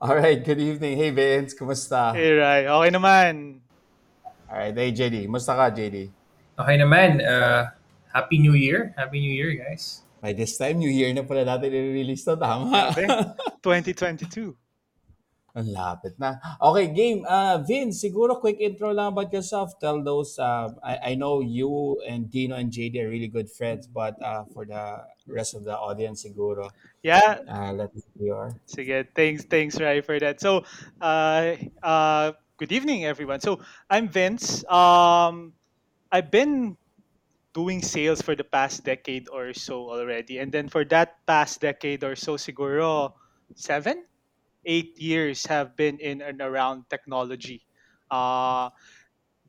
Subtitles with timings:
[0.00, 0.96] Alright, good evening.
[0.96, 2.16] Hey Vince, kumusta?
[2.16, 2.64] Hey, Rai.
[2.64, 3.60] Okay naman.
[4.48, 5.28] Alright, hey JD.
[5.28, 6.08] Kumusta ka, JD?
[6.56, 7.20] Okay naman.
[7.20, 7.68] Uh,
[8.08, 8.96] Happy New Year.
[8.96, 10.00] Happy New Year, guys.
[10.24, 12.96] By this time, New Year na pala natin i-release to, tama?
[12.96, 13.04] Grabe.
[13.60, 14.56] 2022.
[15.54, 16.38] Ang lapit na.
[16.62, 17.26] Okay, game.
[17.26, 19.74] Uh, Vince, siguro quick intro lang about yourself.
[19.82, 23.86] Tell those, uh, I, I know you and Dino and JD are really good friends,
[23.90, 26.70] but uh, for the rest of the audience, siguro,
[27.02, 27.40] Yeah.
[27.48, 28.46] uh, let me know your...
[28.68, 29.06] Sige.
[29.14, 30.40] Thanks, thanks, Rai, for that.
[30.40, 30.64] So,
[31.00, 33.40] uh, uh, good evening, everyone.
[33.40, 34.62] So, I'm Vince.
[34.68, 35.54] Um,
[36.12, 36.76] I've been
[37.52, 40.38] doing sales for the past decade or so already.
[40.38, 43.12] And then for that past decade or so, siguro
[43.54, 44.04] seven,
[44.64, 47.62] eight years have been in and around technology.
[48.10, 48.70] Uh,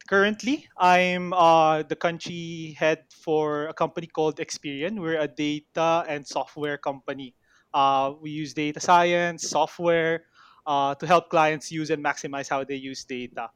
[0.08, 5.00] currently, I'm uh, the country head for a company called Experian.
[5.00, 7.36] We're a data and software company.
[7.74, 10.26] Uh, we use data science, software
[10.68, 13.50] uh, to help clients use and maximize how they use data.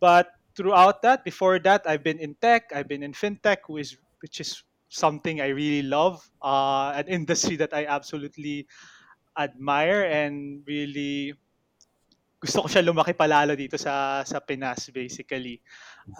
[0.00, 4.40] But throughout that, before that, I've been in tech, I've been in fintech, which which
[4.40, 8.66] is something I really love, uh, an industry that I absolutely
[9.36, 11.36] admire and really
[12.40, 15.60] gusto ko siya lumaki palalo dito sa sa Pinas basically.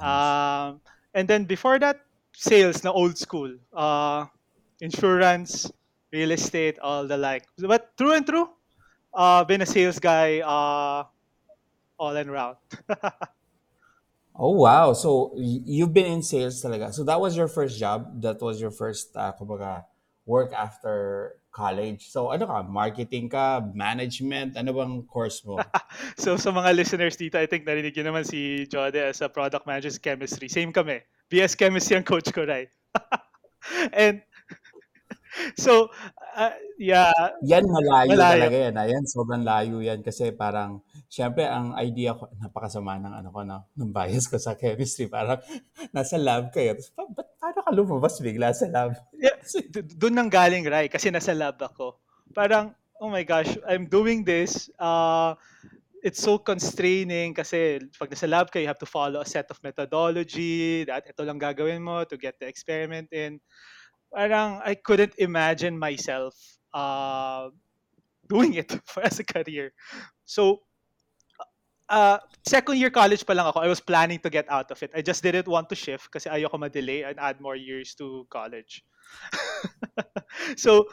[0.00, 0.80] Um,
[1.14, 3.52] and then before that, sales na old school.
[3.72, 4.26] Uh,
[4.80, 5.70] insurance,
[6.12, 7.44] real estate, all the like.
[7.58, 8.48] But through and through,
[9.14, 11.04] uh, been a sales guy uh,
[11.98, 12.56] all and round.
[14.36, 14.92] Oh, wow.
[14.92, 16.92] So, you've been in sales talaga.
[16.92, 18.20] So, that was your first job?
[18.20, 19.88] That was your first, uh, kumbaga,
[20.26, 22.12] work after college?
[22.12, 22.68] So, ano ka?
[22.68, 23.64] Marketing ka?
[23.72, 24.60] Management?
[24.60, 25.56] Ano bang course mo?
[26.20, 29.88] so sa mga listeners dito, I think narinig naman si Jode as a product manager
[29.96, 30.52] chemistry.
[30.52, 31.00] Same kami.
[31.32, 32.68] BS chemistry ang coach ko, right?
[33.96, 34.20] and
[35.64, 35.92] so,
[36.36, 37.12] uh, yeah,
[37.44, 38.40] Yan, malayo, malayo.
[38.40, 38.74] talaga yan.
[38.76, 40.00] Ayan, sobrang layo yan.
[40.00, 43.68] Kasi parang, syempre, ang idea ko, napakasama ng ano ko, no?
[43.76, 45.08] ng bias ko sa chemistry.
[45.08, 45.40] Parang,
[45.96, 46.76] nasa lab kayo.
[46.76, 48.96] Tapos, pa, ba't, paano ka lumabas bigla sa lab?
[49.16, 49.36] yeah,
[49.96, 52.00] doon nang galing, Rai, kasi nasa lab ako.
[52.32, 54.72] Parang, oh my gosh, I'm doing this.
[54.80, 55.36] Uh,
[56.06, 59.58] it's so constraining kasi pag nasa lab ka, you have to follow a set of
[59.66, 63.42] methodology that ito lang gagawin mo to get the experiment in.
[64.12, 66.34] Parang I couldn't imagine myself
[66.72, 67.50] uh,
[68.28, 69.72] doing it for as a career.
[70.24, 70.66] So,
[71.88, 74.90] uh, second year college pa lang ako, I was planning to get out of it.
[74.94, 78.84] I just didn't want to shift kasi ayoko ma-delay and add more years to college.
[80.56, 80.86] so,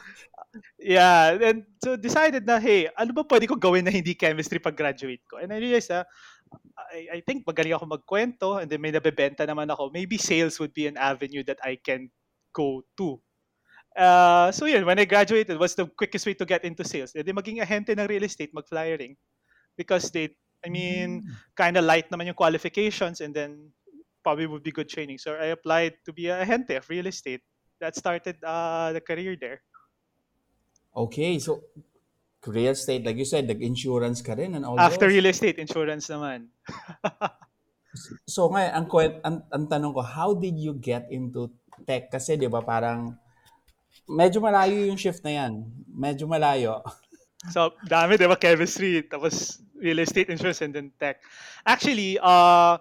[0.77, 4.77] yeah, and so decided na, hey, ano ba pwede ko gawin na hindi chemistry pag
[4.77, 5.41] graduate ko?
[5.41, 6.05] And I realized na,
[6.93, 9.89] I, I think magaling ako magkwento and then may nabebenta naman ako.
[9.89, 12.13] Maybe sales would be an avenue that I can
[12.53, 13.19] go to.
[13.97, 17.13] Uh, so yun, when I graduated, what's the quickest way to get into sales?
[17.15, 19.17] Edi maging ahente ng real estate, mag-flyering.
[19.77, 20.29] Because they,
[20.65, 21.25] I mean,
[21.55, 23.69] kind of light naman yung qualifications and then
[24.23, 25.17] probably would be good training.
[25.17, 27.41] So I applied to be a ahente of real estate.
[27.81, 29.61] That started uh, the career there.
[30.95, 31.61] Okay, so,
[32.45, 35.17] real estate, like you said, nag-insurance ka rin and all After those.
[35.17, 36.53] real estate, insurance naman.
[38.25, 38.85] So ngayon, ang,
[39.21, 41.53] ang, ang tanong ko, how did you get into
[41.85, 42.09] tech?
[42.09, 43.15] Kasi di ba parang,
[44.09, 45.63] medyo malayo yung shift na yan.
[45.87, 46.83] Medyo malayo.
[47.51, 48.39] So, dami, di ba?
[48.39, 51.19] Chemistry, tapos real estate, insurance, and then tech.
[51.67, 52.79] Actually, uh,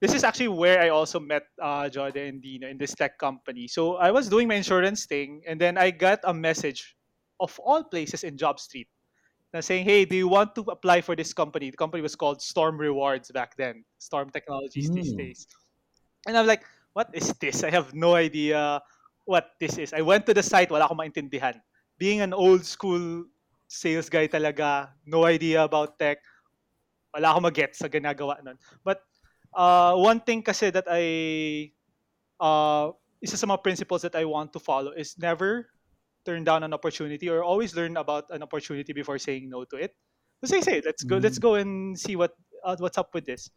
[0.00, 3.68] this is actually where I also met uh, Jode and Dino in this tech company.
[3.68, 6.96] So, I was doing my insurance thing, and then I got a message
[7.40, 8.88] of all places in Job Street
[9.52, 11.70] na saying, hey, do you want to apply for this company?
[11.70, 15.20] The company was called Storm Rewards back then, Storm Technologies these Hmm.
[15.20, 15.46] days.
[16.26, 17.64] And I'm like, what is this?
[17.64, 18.82] I have no idea
[19.24, 19.92] what this is.
[19.92, 21.60] I went to the site, wala akong maintindihan.
[21.98, 23.24] Being an old school
[23.68, 26.18] sales guy talaga, no idea about tech,
[27.14, 28.56] wala akong mag-get sa ginagawa nun.
[28.84, 29.02] But
[29.52, 31.72] uh, one thing kasi that I,
[32.40, 35.68] uh, isa sa mga principles that I want to follow is never
[36.24, 39.96] turn down an opportunity or always learn about an opportunity before saying no to it.
[40.44, 41.42] So say, say, let's go, let's Mm.
[41.42, 42.32] go and see what
[42.62, 43.50] uh, what's up with this.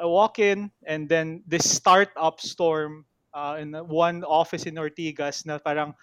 [0.00, 3.04] I walk in and then this startup storm
[3.34, 5.94] uh, in one office in Ortigas na parang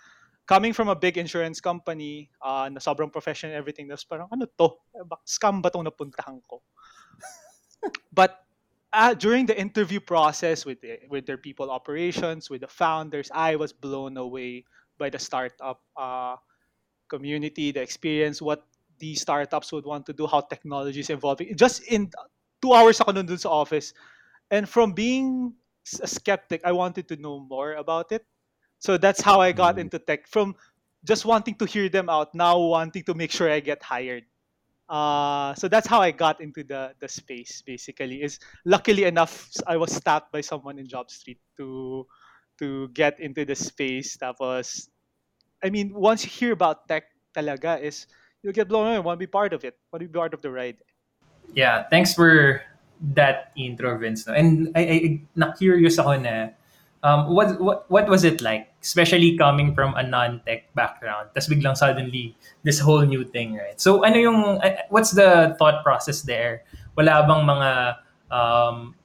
[0.49, 4.49] coming from a big insurance company uh, na sobrang professional and everything, that's parang ano
[4.57, 4.73] to?
[5.25, 6.61] Scam ba tong napuntahan ko?
[8.13, 8.41] But
[8.91, 13.55] uh, during the interview process with the, with their people operations, with the founders, I
[13.55, 14.65] was blown away
[14.97, 16.35] by the startup uh,
[17.07, 18.65] community, the experience, what
[18.97, 21.55] these startups would want to do, how technology is evolving.
[21.55, 22.09] Just in
[22.61, 23.93] two hours ako nandun sa office.
[24.51, 25.53] And from being
[26.01, 28.25] a skeptic, I wanted to know more about it.
[28.79, 29.87] So that's how I got Mm.
[29.87, 30.27] into tech.
[30.27, 30.55] From
[31.03, 34.25] just wanting to hear them out, now wanting to make sure I get hired.
[34.89, 37.61] Uh, so that's how I got into the the space.
[37.61, 42.05] Basically, is luckily enough I was tapped by someone in Job Street to
[42.57, 44.17] to get into the space.
[44.17, 44.89] That was,
[45.63, 47.05] I mean, once you hear about tech,
[47.37, 48.07] talaga is
[48.41, 48.99] you'll get blown away.
[48.99, 49.77] Want to be part of it?
[49.93, 50.81] Want to be part of the ride?
[51.53, 52.61] Yeah, thanks for
[53.15, 54.27] that intro, Vince.
[54.27, 56.49] And I, I na-curious ako na
[57.03, 58.71] um, what, what, what was it like?
[58.83, 61.29] Especially coming from a non-tech background.
[61.35, 63.79] Tapos biglang suddenly, this whole new thing, right?
[63.79, 64.59] So ano yung,
[64.89, 66.63] what's the thought process there?
[66.95, 67.71] Wala bang mga
[68.31, 68.95] um,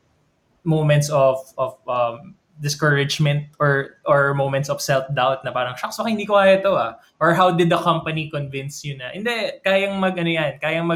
[0.65, 6.27] moments of, of um, discouragement or or moments of self-doubt na parang, shucks, baka hindi
[6.27, 6.99] ko kaya ito ah.
[7.19, 10.87] Or how did the company convince you na, hindi, kayang mag, ano yan, kayang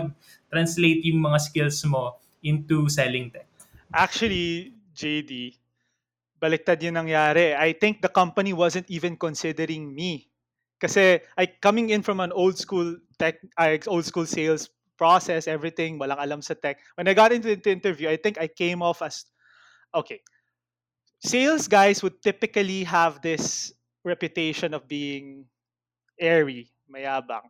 [0.48, 3.46] mag-translate yung mga skills mo into selling tech?
[3.92, 5.56] Actually, JD,
[6.40, 7.54] baliktad yung nangyari.
[7.54, 10.28] I think the company wasn't even considering me.
[10.80, 15.98] Kasi I coming in from an old school tech, uh, old school sales process, everything,
[15.98, 16.78] walang alam sa tech.
[16.94, 19.26] When I got into the interview, I think I came off as,
[19.94, 20.22] okay,
[21.18, 23.74] sales guys would typically have this
[24.06, 25.46] reputation of being
[26.18, 27.46] airy, mayabang.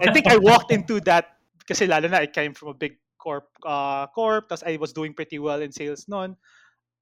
[0.00, 3.48] I think I walked into that kasi lalo na I came from a big corp
[3.62, 6.36] uh, corp tapos I was doing pretty well in sales noon.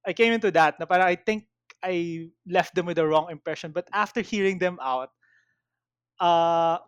[0.04, 1.48] I came into that na parang I think
[1.80, 5.12] I left them with the wrong impression but after hearing them out
[6.20, 6.78] uh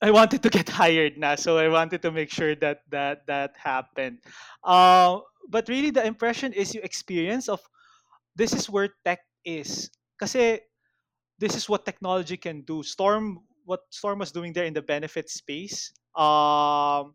[0.00, 3.56] I wanted to get hired na so I wanted to make sure that that that
[3.58, 4.22] happened.
[4.62, 5.20] Uh,
[5.50, 7.60] but really the impression is you experience of
[8.36, 9.90] this is where tech is.
[10.18, 10.60] Kasi
[11.38, 12.82] this is what technology can do.
[12.82, 17.14] Storm, what Storm was doing there in the benefit space, um,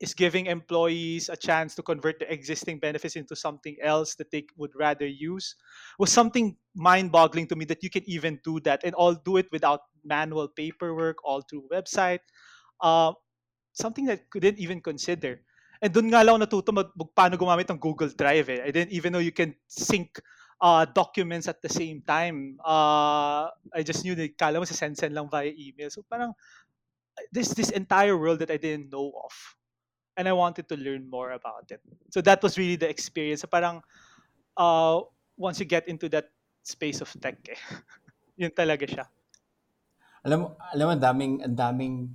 [0.00, 4.44] is giving employees a chance to convert the existing benefits into something else that they
[4.56, 5.54] would rather use
[5.98, 9.46] was something mind-boggling to me that you can even do that and all do it
[9.52, 12.18] without manual paperwork all through website
[12.80, 13.12] uh,
[13.72, 15.40] something that couldn't even consider
[15.82, 18.62] and dun nga lang natuto mag, paano gumamit ng Google Drive eh.
[18.62, 20.22] I didn't even know you can sync
[20.62, 22.54] uh, documents at the same time.
[22.62, 25.90] Uh, I just knew that kala mo sa send send lang via email.
[25.90, 26.38] So parang
[27.30, 29.32] there's this entire world that I didn't know of.
[30.16, 31.80] And I wanted to learn more about it.
[32.10, 33.44] So that was really the experience.
[33.48, 33.80] Parang
[34.56, 35.00] uh,
[35.36, 36.28] once you get into that
[36.62, 37.56] space of tech, eh,
[38.36, 39.04] yun talaga siya.
[40.22, 42.12] Alam mo, alam mo, daming, daming,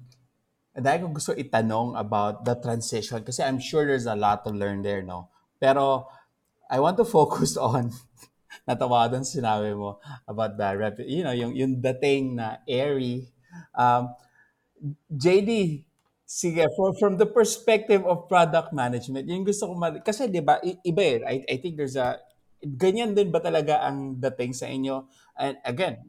[0.77, 4.85] dami ko gusto itanong about the transition kasi I'm sure there's a lot to learn
[4.85, 5.33] there, no?
[5.57, 6.05] Pero
[6.69, 7.89] I want to focus on
[8.63, 9.97] natawa doon sinabi mo
[10.29, 13.27] about the rep, you know, yung, yung dating na airy.
[13.73, 14.13] Um,
[15.09, 15.83] JD,
[16.27, 20.61] sige, for, from the perspective of product management, yung gusto ko, ma- kasi di ba,
[20.63, 22.19] iba eh, I, I think there's a,
[22.61, 25.05] ganyan din ba talaga ang dating sa inyo?
[25.37, 26.01] And again,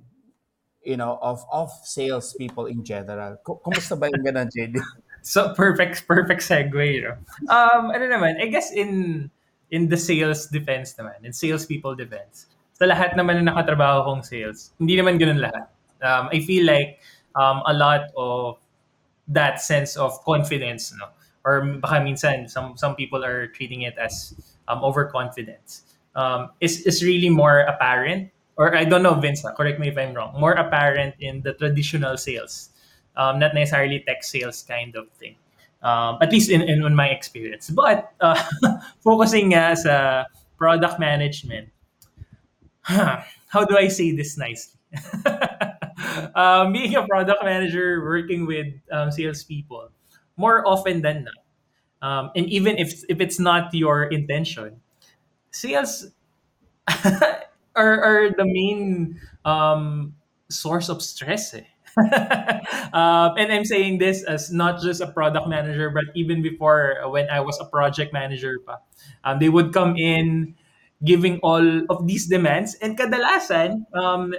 [0.89, 3.37] you know, of of sales people in general.
[3.45, 4.81] Kumusta ba yung ganun, JD?
[5.19, 7.19] So perfect perfect segue, you know.
[7.51, 9.27] Um ano naman, I guess in
[9.69, 12.47] in the sales defense naman, in sales people defense,
[12.79, 15.67] sa lahat naman na nakatrabaho kong sales, hindi naman ganoon lahat.
[15.99, 17.03] Um, I feel like
[17.39, 18.59] um, a lot of
[19.29, 21.07] that sense of confidence, no?
[21.45, 24.35] or baka minsan some, some people are treating it as
[24.67, 29.89] um, overconfidence, um, is, is really more apparent, or I don't know, Vince, correct me
[29.89, 32.71] if I'm wrong, more apparent in the traditional sales,
[33.17, 35.37] um, not necessarily tech sales kind of thing.
[35.81, 37.71] Um, at least in, in, in, my experience.
[37.71, 38.35] But uh,
[38.99, 40.27] focusing as a
[40.59, 41.69] product management,
[42.83, 44.81] huh, how do I say this nicely?
[46.35, 49.91] um, being a product manager, working with um, salespeople,
[50.37, 51.41] more often than not,
[52.03, 54.81] um, and even if if it's not your intention,
[55.51, 56.07] sales
[57.77, 60.15] are, are the main um,
[60.51, 61.55] source of stress.
[61.55, 61.65] Eh.
[62.93, 67.09] um, and I'm saying this as not just a product manager, but even before uh,
[67.09, 68.79] when I was a project manager pa.
[69.25, 70.55] Um, they would come in
[71.05, 74.35] giving all of these demands and kadalasan um,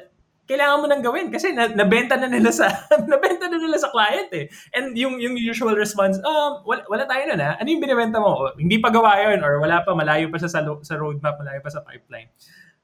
[0.50, 2.66] kailangan mo nang gawin kasi na, nabenta na nila sa
[3.14, 4.50] nabenta na nila sa client eh.
[4.74, 7.50] And yung yung usual response, um wala, wala tayo na na.
[7.62, 8.50] Ano yung binebenta mo?
[8.58, 11.86] Hindi pa gawa 'yon or wala pa malayo pa sa sa roadmap, malayo pa sa
[11.86, 12.34] pipeline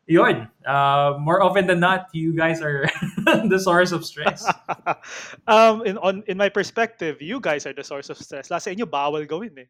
[0.06, 2.86] yun, uh, more often than not, you guys are
[3.50, 4.46] the source of stress.
[5.48, 8.52] um, in, on, in my perspective, you guys are the source of stress.
[8.52, 9.70] Lasa inyo, bawal gawin eh.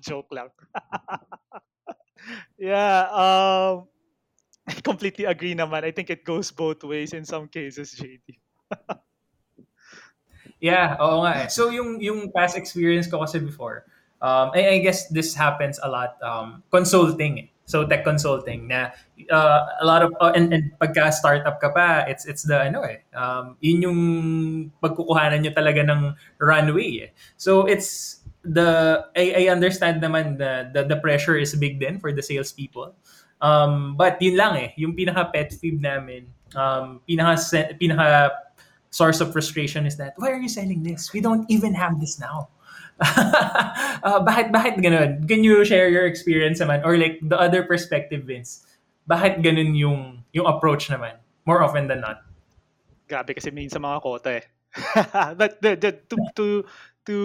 [0.00, 0.48] Joke lang.
[2.58, 3.84] yeah, um,
[4.70, 5.82] I completely agree naman.
[5.82, 8.38] I think it goes both ways in some cases, JD.
[10.62, 11.48] yeah, oo nga eh.
[11.50, 13.90] So yung, yung past experience ko kasi before,
[14.22, 18.90] um, I, I guess this happens a lot, um, consulting eh So tech consulting na
[19.30, 22.82] uh, a lot of uh, and, and pagka startup ka pa, it's it's the ano
[22.82, 23.06] eh.
[23.14, 24.00] Um yun yung
[24.82, 27.10] pagkukuhanan niyo talaga ng runway eh.
[27.38, 32.10] So it's the I, I understand naman the, the the pressure is big then for
[32.10, 32.90] the salespeople.
[33.40, 37.40] Um, but yun lang eh, yung pinaka pet peeve namin, um, pinaka
[37.80, 38.30] pinaka
[38.90, 41.12] source of frustration is that why are you selling this?
[41.12, 42.52] We don't even have this now.
[44.04, 45.24] uh, bakit, bakit ganun?
[45.24, 46.84] Can you share your experience naman?
[46.84, 48.68] Or like the other perspective, Vince?
[49.08, 51.16] Bakit ganun yung, yung approach naman?
[51.48, 52.20] More often than not.
[53.08, 54.44] Grabe kasi minsan mga kota eh.
[55.40, 56.46] but the, the, to, to,
[57.08, 57.16] to,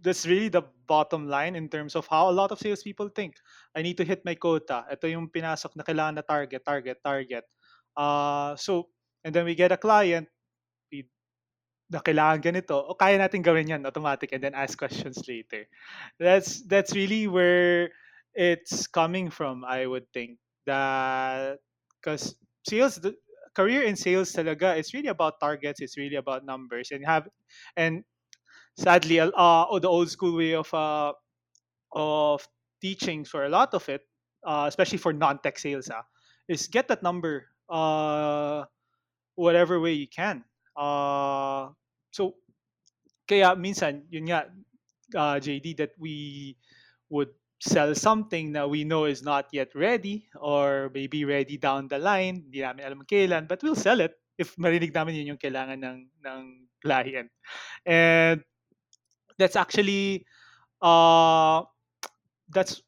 [0.00, 3.36] that's really the bottom line in terms of how a lot of salespeople think.
[3.76, 4.88] I need to hit my quota.
[4.88, 7.44] Ito yung pinasok na kailangan na target, target, target.
[7.92, 8.88] Uh, so,
[9.20, 10.32] and then we get a client,
[11.88, 15.64] na kailangan ganito, o kaya natin gawin yan automatic and then ask questions later.
[16.20, 17.88] That's that's really where
[18.36, 20.36] it's coming from, I would think.
[20.68, 21.64] That
[21.96, 22.36] because
[22.68, 23.16] sales, the
[23.56, 27.24] career in sales talaga, it's really about targets, it's really about numbers, and have
[27.72, 28.04] and
[28.78, 31.12] sadly, uh, the old school way of uh,
[31.92, 32.46] of
[32.80, 34.06] teaching for a lot of it,
[34.46, 36.06] uh, especially for non-tech sales, uh,
[36.46, 38.64] is get that number uh,
[39.34, 40.44] whatever way you can.
[40.78, 41.74] Uh,
[42.14, 42.38] so,
[43.26, 44.46] kaya minsan, yun nga,
[45.18, 46.56] uh, JD, that we
[47.10, 51.98] would sell something that we know is not yet ready or maybe ready down the
[51.98, 55.82] line, hindi namin alam kailan, but we'll sell it if marinig namin yun yung kailangan
[55.82, 56.42] ng, ng
[56.78, 57.26] client.
[57.82, 58.46] And
[59.38, 60.26] that's actually,
[60.82, 61.62] uh,
[62.50, 62.82] that's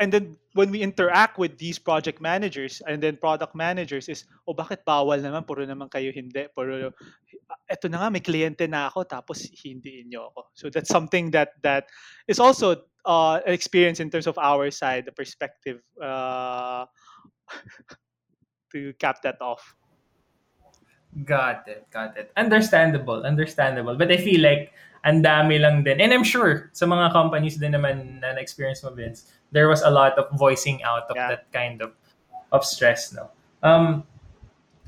[0.00, 4.54] and then when we interact with these project managers and then product managers is, oh
[4.56, 6.90] bakit bawal naman, puro naman kayo hindi, puro,
[7.68, 10.40] eto na nga, may kliyente na ako, tapos hindi inyo ako.
[10.56, 11.92] So that's something that, that
[12.26, 16.88] is also uh, an experience in terms of our side, the perspective uh,
[18.72, 19.76] to cap that off.
[21.28, 22.32] Got it, got it.
[22.40, 24.00] Understandable, understandable.
[24.00, 24.72] But I feel like
[25.04, 26.00] ang dami lang din.
[26.00, 29.90] And I'm sure sa mga companies din naman na na-experience mo, Vince, there was a
[29.90, 31.28] lot of voicing out of yeah.
[31.36, 31.96] that kind of
[32.52, 33.30] of stress, no?
[33.62, 34.04] Um,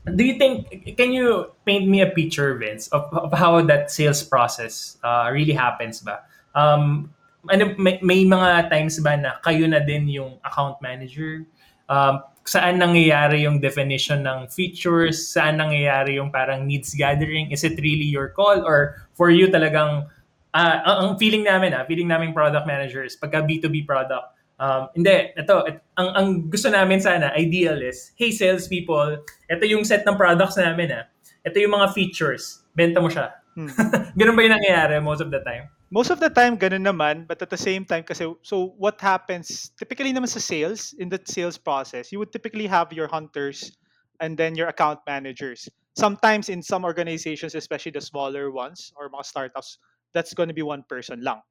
[0.04, 0.66] do you think,
[0.97, 5.52] can you paint me a picture, Vince, of, of how that sales process uh, really
[5.54, 6.21] happens ba?
[6.54, 7.14] Um,
[7.49, 11.47] ano, may, may mga times ba na kayo na din yung account manager?
[11.88, 17.78] Um, saan nangyayari yung definition ng features, saan nangyayari yung parang needs gathering, is it
[17.78, 20.06] really your call or for you talagang
[20.54, 25.54] uh, ang feeling namin ah, feeling namin product managers pagka B2B product, um, hindi, ito,
[25.66, 29.18] it, ang, ang gusto namin sana, ideal is, hey sales people,
[29.50, 31.04] ito yung set ng products namin ah,
[31.42, 33.34] ito yung mga features, benta mo siya.
[33.52, 33.68] Hmm.
[34.18, 35.68] Ganun ba yung nangyayari most of the time?
[35.92, 39.76] Most of the time ganun naman but at the same time kasi so what happens
[39.76, 43.76] typically naman sa sales in the sales process you would typically have your hunters
[44.22, 45.68] and then your account managers.
[45.99, 49.76] Sometimes in some organizations especially the smaller ones or mga startups
[50.14, 51.42] that's going to be one person lang.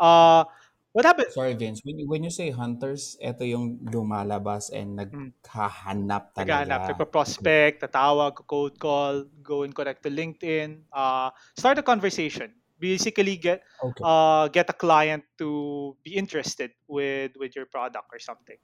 [0.00, 0.42] Uh
[0.90, 1.84] what happens sorry Vince.
[1.84, 5.30] When you, when you say hunters ito yung lumalabas and hmm.
[5.44, 6.66] naghahanap talaga.
[6.66, 13.36] Naghahanap nagpa-prospect tatawag cold call go and connect to LinkedIn uh start a conversation basically
[13.36, 14.02] get okay.
[14.04, 18.58] uh, get a client to be interested with with your product or something.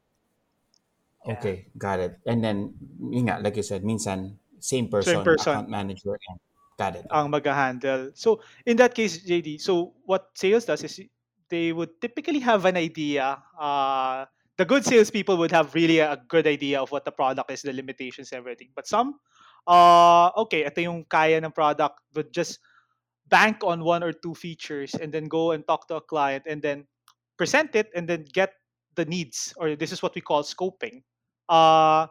[1.26, 1.38] Yeah.
[1.38, 2.19] Okay, got it.
[2.26, 5.54] And then, yun nga, like you said, minsan, same person, same person.
[5.54, 6.38] account manager, and
[6.75, 7.07] got it.
[7.11, 8.11] Ang mag-handle.
[8.14, 10.99] So, in that case, JD, so what sales does is
[11.47, 13.38] they would typically have an idea.
[13.54, 14.26] Uh,
[14.59, 17.73] the good salespeople would have really a good idea of what the product is, the
[17.73, 18.71] limitations, everything.
[18.75, 19.21] But some,
[19.66, 22.59] uh, okay, ito yung kaya ng product, but just
[23.33, 26.61] bank on one or two features and then go and talk to a client and
[26.61, 26.85] then
[27.41, 28.53] present it and then get
[28.93, 31.01] the needs or this is what we call scoping.
[31.49, 32.05] Uh,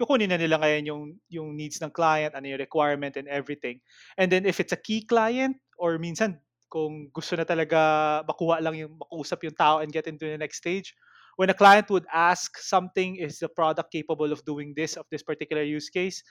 [0.00, 3.76] kukunin na nila ngayon yung, yung needs ng client, ano yung requirement and everything.
[4.16, 6.40] And then if it's a key client or minsan
[6.72, 10.56] kung gusto na talaga makuha lang yung makuusap yung tao and get into the next
[10.56, 10.96] stage,
[11.36, 15.20] when a client would ask something, is the product capable of doing this of this
[15.20, 16.24] particular use case?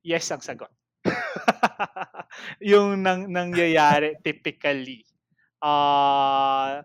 [0.00, 0.72] Yes ang sagot.
[2.60, 5.04] yung nang, nangyayari typically
[5.62, 6.82] uh,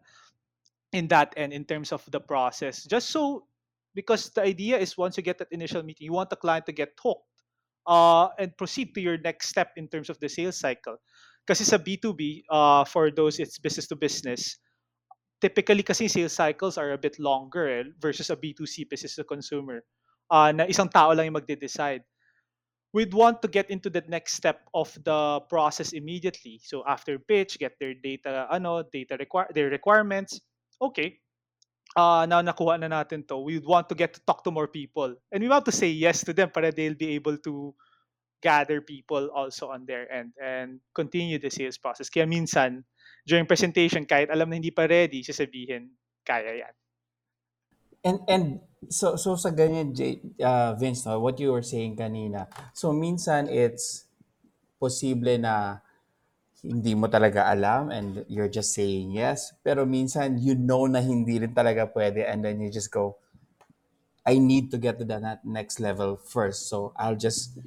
[0.93, 2.83] in that end in terms of the process.
[2.85, 3.45] Just so,
[3.93, 6.71] because the idea is once you get that initial meeting, you want the client to
[6.71, 7.25] get hooked
[7.85, 10.97] uh, and proceed to your next step in terms of the sales cycle.
[11.47, 14.59] Kasi sa B2B, uh, for those it's business to business,
[15.39, 19.81] typically kasi sales cycles are a bit longer eh, versus a B2C business to consumer.
[20.27, 22.03] Uh, na isang tao lang yung magde-decide
[22.93, 26.59] we'd want to get into the next step of the process immediately.
[26.63, 30.39] So after pitch, get their data, ano, data require their requirements.
[30.81, 31.19] Okay.
[31.97, 35.15] uh, now nakuha na natin to, we want to get to talk to more people.
[35.31, 37.73] And we want to say yes to them para they'll be able to
[38.41, 42.09] gather people also on their end and continue the sales process.
[42.09, 42.85] Kaya minsan,
[43.25, 45.89] during presentation, kahit alam na hindi pa ready, sasabihin,
[46.21, 46.75] kaya yan.
[48.05, 48.45] And and
[48.89, 52.45] so so sa ganyan J, uh, Vince no, what you were saying kanina.
[52.77, 54.05] So minsan it's
[54.77, 55.81] posible na
[56.61, 59.53] hindi mo talaga alam and you're just saying yes.
[59.65, 63.17] Pero minsan you know na hindi rin talaga pwede and then you just go,
[64.25, 66.67] I need to get to that next level first.
[66.69, 67.57] So I'll just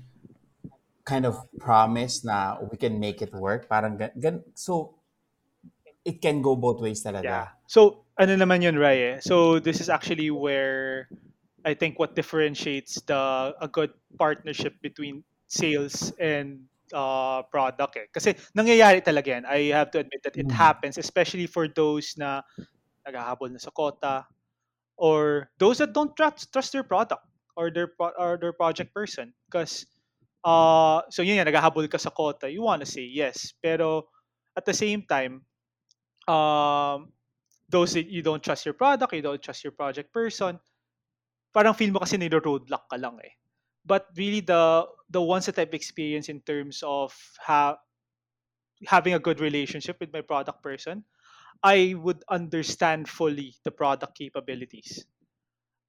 [1.04, 3.68] kind of promise na we can make it work.
[3.68, 4.94] Parang gan, gan so
[6.04, 7.44] it can go both ways Yeah.
[7.44, 7.56] talaga.
[7.66, 8.98] So, ano naman yun, Rai?
[9.02, 9.18] eh?
[9.20, 11.08] So, this is actually where
[11.64, 18.06] I think what differentiates the a good partnership between sales and uh, product eh.
[18.12, 19.44] Kasi nangyayari talaga yan.
[19.46, 20.56] I have to admit that it Mm.
[20.56, 22.42] happens, especially for those na
[23.06, 24.26] naghahabol na sa quota
[24.96, 27.24] or those that don't trust, trust their product
[27.56, 29.32] or their or their project person.
[29.50, 29.86] Because
[30.44, 33.52] uh, so yun yan, naghahabol ka sa quota, you want to say yes.
[33.62, 34.08] Pero
[34.56, 35.44] at the same time,
[36.28, 37.12] um,
[37.70, 40.58] those you don't trust your product, you don't trust your project person,
[41.54, 43.34] parang feel mo kasi niro-roadblock ka lang eh.
[43.86, 47.80] But really the the ones that I've experienced in terms of ha-
[48.86, 51.06] having a good relationship with my product person,
[51.62, 55.04] I would understand fully the product capabilities.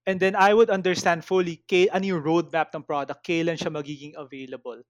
[0.08, 4.14] And then I would understand fully k ano yung roadmap ng product, kailan siya magiging
[4.18, 4.82] available.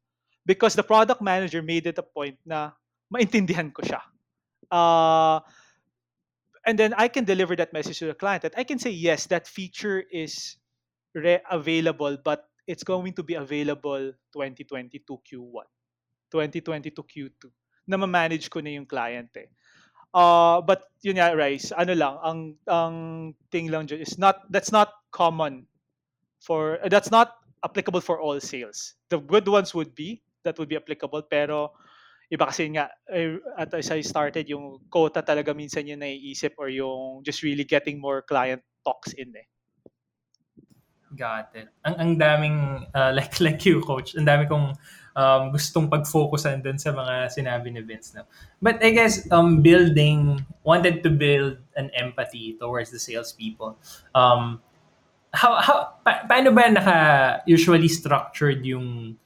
[0.45, 2.73] Because the product manager made it a point na
[3.11, 4.01] maintindihan ko siya.
[4.71, 5.43] Uh,
[6.65, 9.25] and then I can deliver that message to the client that I can say yes,
[9.27, 10.57] that feature is
[11.13, 15.67] re- available, but it's going to be available 2022 Q1,
[16.31, 17.51] 2022 Q2.
[17.87, 19.49] Na ma-manage ko na yung client eh.
[20.13, 22.95] Uh, but yun nga, Rice, ano lang, ang ang
[23.49, 25.63] thing lang dyan is not that's not common
[26.43, 28.99] for that's not applicable for all sales.
[29.07, 31.71] The good ones would be that would be applicable pero
[32.31, 36.71] iba kasi nga eh, at as I started yung quota talaga minsan yung naiisip or
[36.71, 39.47] yung just really getting more client talks in eh.
[41.11, 41.67] Got it.
[41.83, 44.71] Ang, ang daming, uh, like, like you, coach, ang dami kong
[45.15, 48.15] um, gustong pag-focusan dun sa mga sinabi ni Vince.
[48.15, 48.23] No?
[48.63, 53.75] But I guess, um, building, wanted to build an empathy towards the salespeople.
[54.15, 54.63] Um,
[55.35, 56.97] how, how, pa- paano ba naka
[57.47, 59.19] usually structured yung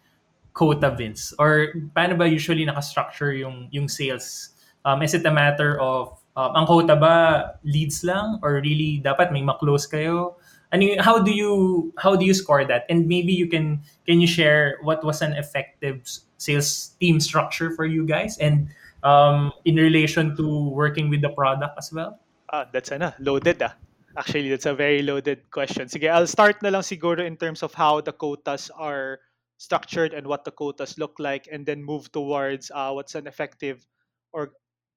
[0.56, 1.36] quota, Vince?
[1.38, 4.56] Or paano ba usually naka-structure yung, yung sales?
[4.88, 8.40] Um, is it a matter of, um, ang quota ba leads lang?
[8.42, 10.40] Or really, dapat may maklose kayo?
[10.74, 12.84] I mean, how do you how do you score that?
[12.90, 16.04] And maybe you can can you share what was an effective
[16.36, 18.68] sales team structure for you guys and
[19.06, 22.20] um, in relation to working with the product as well?
[22.52, 23.72] Ah, that's ano, loaded ah.
[24.18, 25.88] Actually, that's a very loaded question.
[25.88, 29.20] Sige, I'll start na lang siguro in terms of how the quotas are
[29.58, 33.86] structured and what the quotas look like and then move towards uh, what's an effective
[34.34, 34.52] or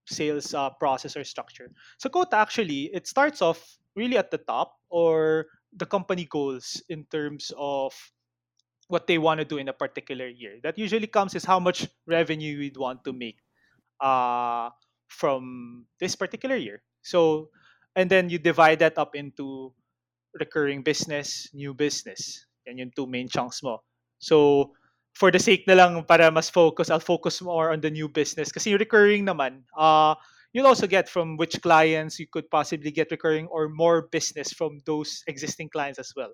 [0.06, 1.70] sales uh, process or structure.
[1.98, 3.62] So quota actually, it starts off
[3.94, 7.92] really at the top or the company goals in terms of
[8.88, 10.56] what they want to do in a particular year.
[10.62, 13.36] That usually comes is how much revenue you'd want to make
[14.00, 14.70] uh,
[15.08, 16.82] from this particular year.
[17.02, 17.50] So,
[17.94, 19.72] and then you divide that up into
[20.34, 22.46] recurring business, new business.
[22.66, 23.84] Yan yung two main chunks mo.
[24.18, 24.72] So,
[25.18, 28.54] for the sake na lang para mas focus, I'll focus more on the new business.
[28.54, 30.14] Kasi yung recurring naman, uh,
[30.52, 34.78] you'll also get from which clients you could possibly get recurring or more business from
[34.86, 36.30] those existing clients as well.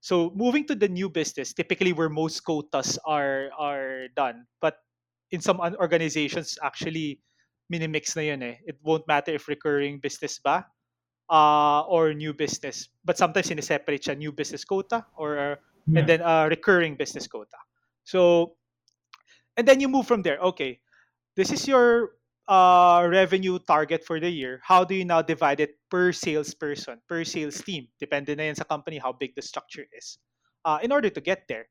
[0.00, 4.80] So moving to the new business, typically where most quotas are are done, but
[5.30, 7.20] in some organizations actually
[7.68, 8.56] minimix na yun eh.
[8.64, 10.64] It won't matter if recurring business ba
[11.28, 12.88] uh, or new business.
[13.04, 15.60] But sometimes sineseparate siya new business quota or
[15.94, 17.58] and then uh, recurring business quota.
[18.04, 18.56] So
[19.56, 20.38] and then you move from there.
[20.38, 20.80] Okay,
[21.36, 22.12] this is your
[22.48, 24.60] uh, revenue target for the year.
[24.64, 27.88] How do you now divide it per salesperson, per sales team?
[28.00, 30.18] Depending na yan sa company how big the structure is.
[30.64, 31.66] Uh, in order to get there.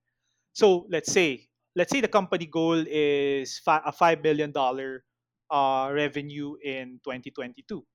[0.54, 5.04] So let's say let's say the company goal is fi- a five million dollar
[5.52, 7.86] uh, revenue in 2022.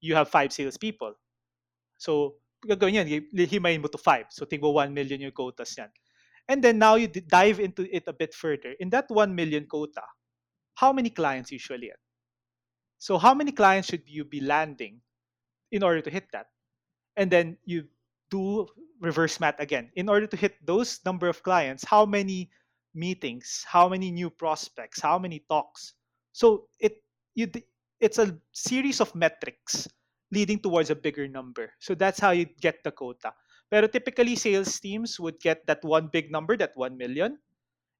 [0.00, 1.14] You have five salespeople.
[1.98, 4.26] So gagawin hi- himayin mo to five.
[4.30, 5.90] So tingwa 1 million yung quotas yan.
[6.48, 8.76] And then now you dive into it a bit further.
[8.80, 10.04] In that 1 million quota,
[10.74, 12.00] how many clients usually yan?
[12.98, 15.00] So how many clients should you be landing
[15.72, 16.48] in order to hit that?
[17.16, 17.88] And then you
[18.30, 18.66] do
[19.00, 19.90] reverse math again.
[19.96, 22.50] In order to hit those number of clients, how many
[22.94, 25.94] meetings, how many new prospects, how many talks?
[26.32, 27.50] So it you
[28.00, 29.88] it's a series of metrics
[30.34, 31.70] leading towards a bigger number.
[31.78, 33.32] So that's how you get the quota.
[33.70, 37.38] Pero typically, sales teams would get that one big number, that 1 million.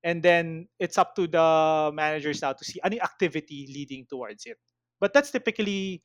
[0.05, 4.59] And then it's up to the managers now to see any activity leading towards it.
[5.01, 6.03] But that's typically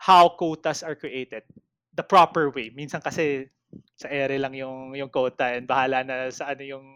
[0.00, 1.44] how quotas are created.
[1.92, 2.72] The proper way.
[2.72, 3.52] Minsan kasi
[4.00, 6.86] sa ere lang yung, yung quota and bahala na sa ano yung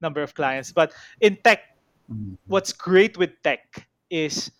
[0.00, 0.70] number of clients.
[0.70, 1.72] But in tech,
[2.06, 2.38] Mhm.
[2.46, 4.50] what's great with tech is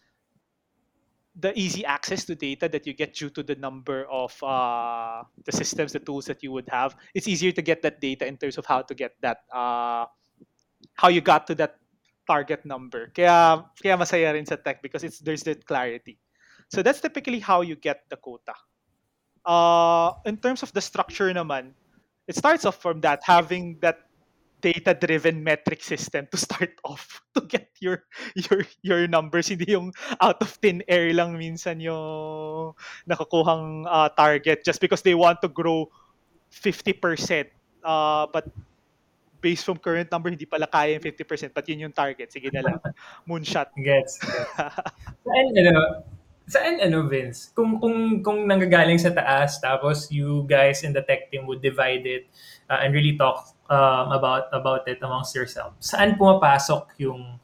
[1.35, 5.53] the easy access to data that you get due to the number of uh, the
[5.53, 6.95] systems, the tools that you would have.
[7.14, 10.07] It's easier to get that data in terms of how to get that, uh,
[10.95, 11.77] how you got to that
[12.27, 13.09] target number.
[13.16, 16.18] Kaya, kaya masaya rin sa tech because it's there's that clarity.
[16.68, 18.55] So that's typically how you get the quota.
[19.45, 21.73] Uh, in terms of the structure naman,
[22.29, 24.12] it starts off from that having that
[24.62, 28.07] data-driven metric system to start off to get your
[28.38, 29.90] your your numbers hindi yung
[30.22, 32.72] out of thin air lang minsan yung
[33.05, 35.90] nakukuhang uh, target just because they want to grow
[36.55, 37.51] 50%
[37.83, 38.46] uh, but
[39.42, 42.62] based from current number hindi pala kaya yung 50% but yun yung target sige na
[42.62, 42.79] lang
[43.29, 44.22] moonshot Gets.
[45.27, 45.75] Saan, ano,
[46.46, 47.51] saan, ano, Vince?
[47.57, 52.05] Kung, kung, kung nanggagaling sa taas, tapos you guys in the tech team would divide
[52.05, 52.29] it
[52.68, 55.80] uh, and really talk um, about about it amongst yourselves.
[55.80, 57.40] Saan pumapasok yung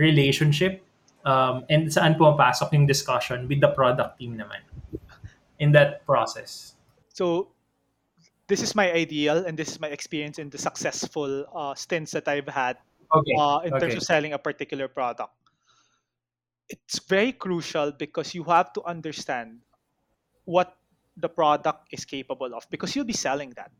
[0.00, 0.80] relationship
[1.28, 4.64] um, and saan pumapasok yung discussion with the product team naman
[5.60, 6.76] in that process?
[7.16, 7.48] so
[8.46, 12.28] this is my ideal and this is my experience in the successful uh, stints that
[12.28, 13.34] I've had Okay.
[13.38, 15.32] uh, in terms of selling a particular product.
[16.68, 19.62] It's very crucial because you have to understand
[20.44, 20.74] what
[21.16, 23.70] the product is capable of because you'll be selling that.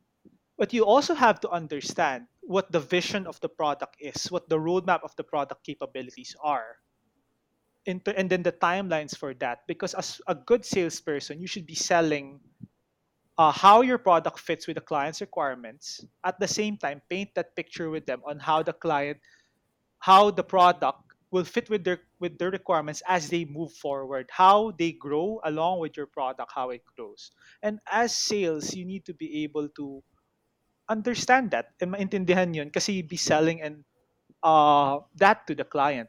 [0.59, 4.59] But you also have to understand what the vision of the product is, what the
[4.59, 6.79] roadmap of the product capabilities are,
[7.87, 9.67] and, then the timelines for that.
[9.67, 12.41] Because as a good salesperson, you should be selling
[13.39, 16.05] uh, how your product fits with the client's requirements.
[16.25, 19.19] At the same time, paint that picture with them on how the client,
[19.99, 24.73] how the product will fit with their with their requirements as they move forward, how
[24.79, 27.31] they grow along with your product, how it grows.
[27.63, 30.03] And as sales, you need to be able to
[30.89, 33.83] understand that and maintindihan yun kasi you'd be selling and
[34.43, 36.09] uh, that to the client.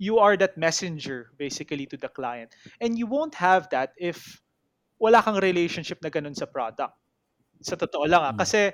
[0.00, 2.56] You are that messenger basically to the client.
[2.80, 4.40] And you won't have that if
[5.00, 6.96] wala kang relationship na ganun sa product.
[7.60, 8.32] Sa totoo lang ah.
[8.32, 8.40] Mm.
[8.40, 8.72] Kasi,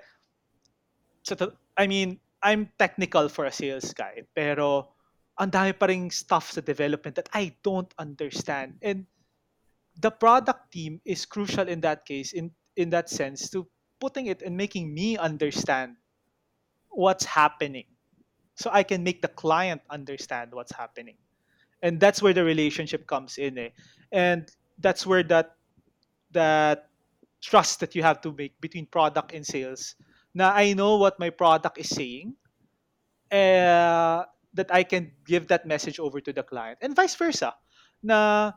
[1.22, 4.94] sa to- I mean, I'm technical for a sales guy, pero
[5.38, 8.78] ang dami pa ring stuff sa development that I don't understand.
[8.82, 9.06] And
[9.98, 13.66] the product team is crucial in that case, in, in that sense, to
[14.00, 15.96] putting it and making me understand
[16.90, 17.84] what's happening.
[18.54, 21.16] So I can make the client understand what's happening.
[21.82, 23.58] And that's where the relationship comes in.
[23.58, 23.68] Eh.
[24.12, 25.56] And that's where that
[26.32, 26.88] that
[27.40, 29.94] trust that you have to make between product and sales.
[30.34, 32.34] Now I know what my product is saying,
[33.30, 37.54] uh, that I can give that message over to the client, and vice versa.
[38.02, 38.52] Na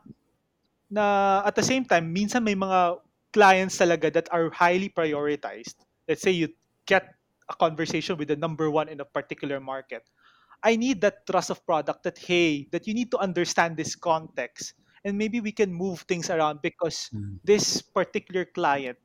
[0.88, 3.00] na at the same time, minsan may mga
[3.32, 5.74] clients talaga that are highly prioritized.
[6.08, 6.48] Let's say you
[6.86, 7.14] get
[7.48, 10.02] a conversation with the number one in a particular market.
[10.62, 14.74] I need that trust of product that hey, that you need to understand this context
[15.04, 17.40] and maybe we can move things around because Mm.
[17.44, 18.98] this particular client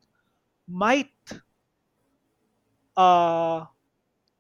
[0.68, 1.16] might
[2.98, 3.66] uh,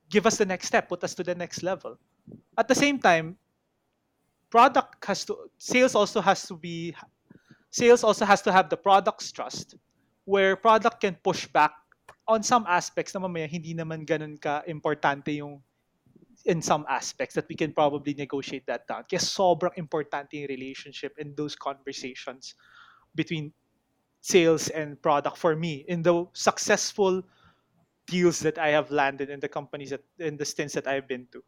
[0.09, 1.97] give us the next step, put us to the next level.
[2.57, 3.37] At the same time,
[4.49, 6.95] product has to sales also has to be
[7.75, 9.75] sales also has to have the product's trust
[10.23, 11.75] where product can push back
[12.23, 15.59] on some aspects na mamaya hindi naman ganun ka importante yung
[16.47, 19.03] in some aspects that we can probably negotiate that down.
[19.03, 22.55] Kaya sobrang importante yung relationship and those conversations
[23.11, 23.51] between
[24.23, 27.19] sales and product for me in the successful
[28.07, 31.27] deals that I have landed in the companies that in the stints that I've been
[31.35, 31.43] to.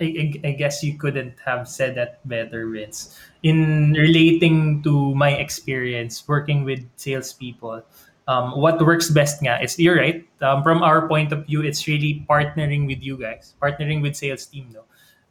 [0.00, 3.18] I, I, guess you couldn't have said that better, Vince.
[3.42, 7.82] In relating to my experience working with salespeople,
[8.26, 10.26] um, what works best nga is you're right.
[10.40, 14.46] Um, from our point of view, it's really partnering with you guys, partnering with sales
[14.46, 14.84] team, no.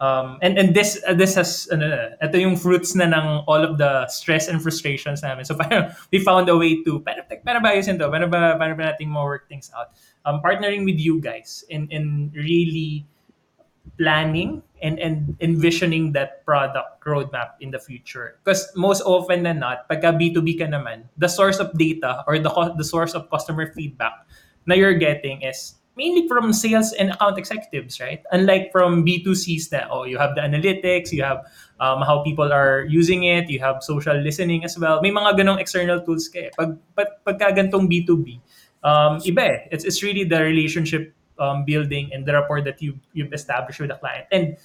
[0.04, 3.64] Um, and and this uh, this has ano na, ito yung fruits na ng all
[3.64, 5.48] of the stress and frustrations namin.
[5.48, 5.56] So
[6.12, 8.12] we found a way to para para ba ayusin to?
[8.12, 9.96] Para ba para ba nating mo work things out?
[10.28, 13.08] Um, partnering with you guys and and really
[13.98, 18.40] planning and and envisioning that product roadmap in the future.
[18.44, 22.52] Because most often than not, pagka B2B ka naman, the source of data or the
[22.76, 24.28] the source of customer feedback
[24.66, 28.24] na you're getting is mainly from sales and account executives, right?
[28.32, 31.46] Unlike from B2Cs that, oh, you have the analytics, you have
[31.80, 35.02] um, how people are using it, you have social listening as well.
[35.02, 36.50] May mga ganong external tools ka eh.
[36.58, 38.42] Pag, pag, pagka gantong B2B,
[38.84, 39.60] um, iba eh.
[39.72, 43.90] It's, it's really the relationship um, building and the rapport that you, you've established with
[43.90, 44.28] the client.
[44.32, 44.58] And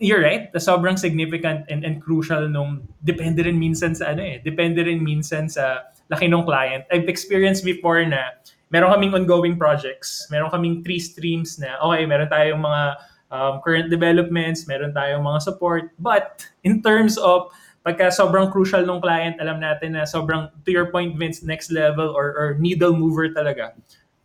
[0.00, 4.40] you're right, the sobrang significant and, and crucial nung depende rin minsan sa ano eh,
[4.40, 6.88] depende rin minsan sa laki ng client.
[6.88, 8.40] I've experienced before na
[8.72, 12.82] meron kaming ongoing projects, meron kaming three streams na, okay, meron tayong mga
[13.28, 17.52] um, current developments, meron tayong mga support, but in terms of
[17.84, 22.08] pagka sobrang crucial ng client, alam natin na sobrang, to your point, Vince, next level
[22.12, 23.76] or, or needle mover talaga,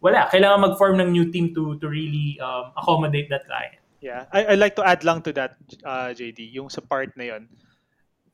[0.01, 0.27] wala.
[0.31, 3.79] Kailangan mag-form ng new team to to really um, accommodate that client.
[4.03, 7.33] Yeah, I, I like to add lang to that, uh, JD, yung sa part na
[7.33, 7.49] yon.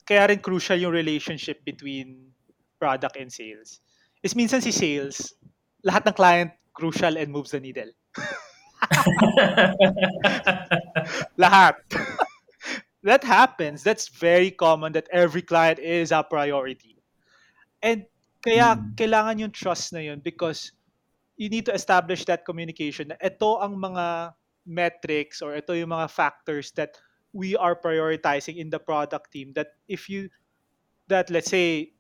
[0.04, 2.36] Kaya rin crucial yung relationship between
[2.76, 3.80] product and sales.
[4.20, 5.32] Is minsan si sales,
[5.88, 7.88] lahat ng client crucial and moves the needle.
[11.40, 11.80] lahat.
[13.08, 13.84] that happens.
[13.84, 16.98] That's very common that every client is a priority.
[17.82, 18.06] And
[18.42, 18.98] kaya mm.
[18.98, 20.74] kailangan yung trust na yun because
[21.38, 26.08] you need to establish that communication na ito ang mga metrics or ito yung mga
[26.12, 26.98] factors that
[27.34, 30.30] we are prioritizing in the product team that if you
[31.08, 31.92] that let's say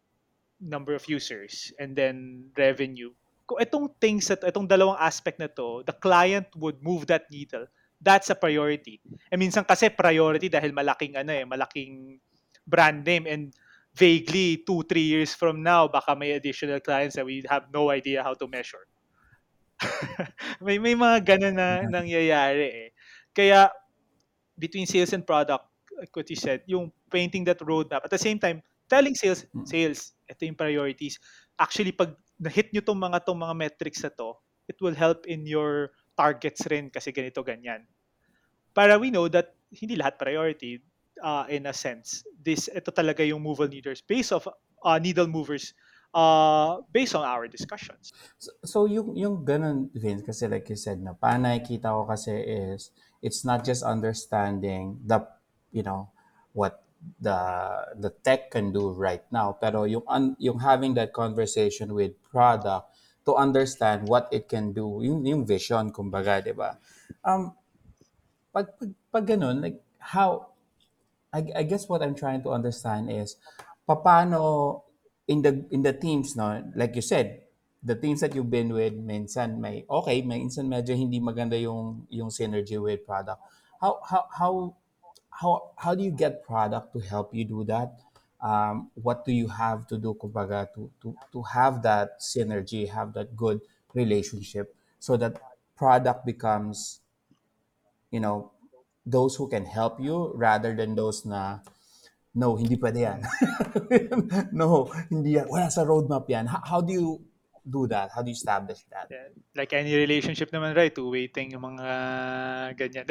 [0.61, 3.09] number of users and then revenue
[3.51, 7.67] kung itong things at itong dalawang aspect na to, the client would move that needle.
[7.99, 9.03] That's a priority.
[9.27, 12.23] And minsan kasi priority dahil malaking ano eh, malaking
[12.63, 13.51] brand name and
[13.91, 18.23] vaguely two, three years from now, baka may additional clients that we have no idea
[18.23, 18.87] how to measure.
[20.65, 22.89] may may mga ganun na nangyayari eh.
[23.33, 23.69] Kaya
[24.57, 25.65] between sales and product,
[25.97, 28.05] like what you said, yung painting that roadmap.
[28.05, 29.65] At the same time, telling sales, hmm.
[29.65, 31.17] sales, ito yung priorities.
[31.57, 34.37] Actually, pag na-hit nyo tong mga tong mga metrics na to,
[34.69, 37.85] it will help in your targets rin kasi ganito ganyan.
[38.71, 40.79] Para we know that hindi lahat priority
[41.23, 42.23] uh, in a sense.
[42.37, 45.73] This ito talaga yung mover leaders based of uh, needle movers
[46.13, 48.11] uh, based on our discussions.
[48.37, 52.35] So, so yung yung ganun Vince kasi like you said na pa nakikita ko kasi
[52.35, 52.91] is
[53.23, 55.23] it's not just understanding the
[55.71, 56.11] you know
[56.51, 56.83] what
[57.17, 57.39] the
[57.97, 62.93] the tech can do right now pero yung un, yung having that conversation with product
[63.25, 66.77] to understand what it can do yung, yung vision kumbaga di ba
[67.25, 67.49] um
[68.53, 70.51] pag, pag pag ganun like how
[71.33, 73.39] I, I guess what I'm trying to understand is
[73.87, 74.83] paano
[75.31, 77.39] in the in the teams no like you said
[77.81, 82.27] the teams that you've been with minsan may okay minsan medyo hindi maganda yung yung
[82.27, 83.39] synergy with product
[83.79, 84.51] how how how
[85.41, 87.97] how how do you get product to help you do that?
[88.41, 93.13] Um, what do you have to do, kumbaga, to, to, to have that synergy, have
[93.13, 93.61] that good
[93.93, 95.37] relationship so that
[95.77, 97.01] product becomes,
[98.09, 98.51] you know,
[99.05, 101.59] those who can help you rather than those na,
[102.35, 103.19] no, hindi pwede yan.
[104.59, 105.47] no, hindi yan.
[105.51, 106.47] Wala sa roadmap yan.
[106.47, 107.09] How, how do you
[107.61, 108.09] do that?
[108.13, 109.11] How do you establish that?
[109.55, 110.93] Like any relationship naman, right?
[110.93, 111.87] Two-way thing yung mga
[112.79, 113.05] ganyan.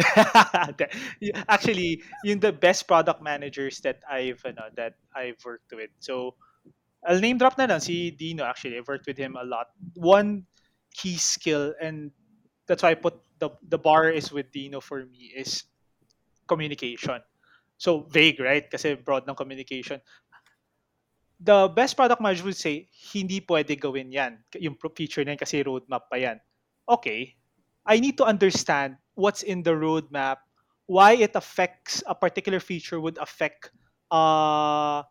[1.49, 5.91] Actually, yung the best product managers that I've, ano, that I've worked with.
[6.01, 6.35] So,
[7.07, 8.77] I'll name drop na lang si Dino actually.
[8.77, 9.73] I've worked with him a lot.
[9.97, 10.45] One
[10.93, 12.11] key skill and
[12.67, 15.65] that's why I put the the bar is with Dino for me is
[16.47, 17.25] communication.
[17.81, 18.69] So vague, right?
[18.69, 20.05] Kasi broad ng communication
[21.41, 24.37] the best product manager would say, hindi pwede gawin yan.
[24.61, 26.37] Yung feature na yan kasi roadmap pa yan.
[26.85, 27.35] Okay,
[27.89, 30.45] I need to understand what's in the roadmap,
[30.85, 33.73] why it affects a particular feature would affect
[34.13, 35.03] uh,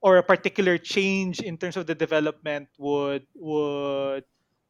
[0.00, 4.22] or a particular change in terms of the development would would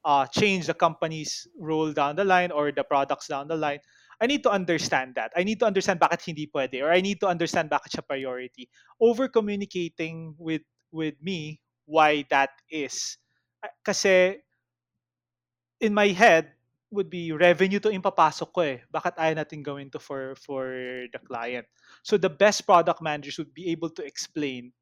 [0.04, 3.80] uh, change the company's role down the line or the products down the line.
[4.20, 5.32] I need to understand that.
[5.36, 8.68] I need to understand bakit hindi pwede or I need to understand bakit siya priority.
[8.96, 13.20] Over communicating with with me why that is.
[13.84, 14.40] Kasi
[15.80, 16.56] in my head
[16.88, 18.80] would be revenue to impapasok ko eh.
[18.88, 20.64] Bakit ayaw natin gawin to for for
[21.12, 21.68] the client?
[22.00, 24.72] So the best product managers would be able to explain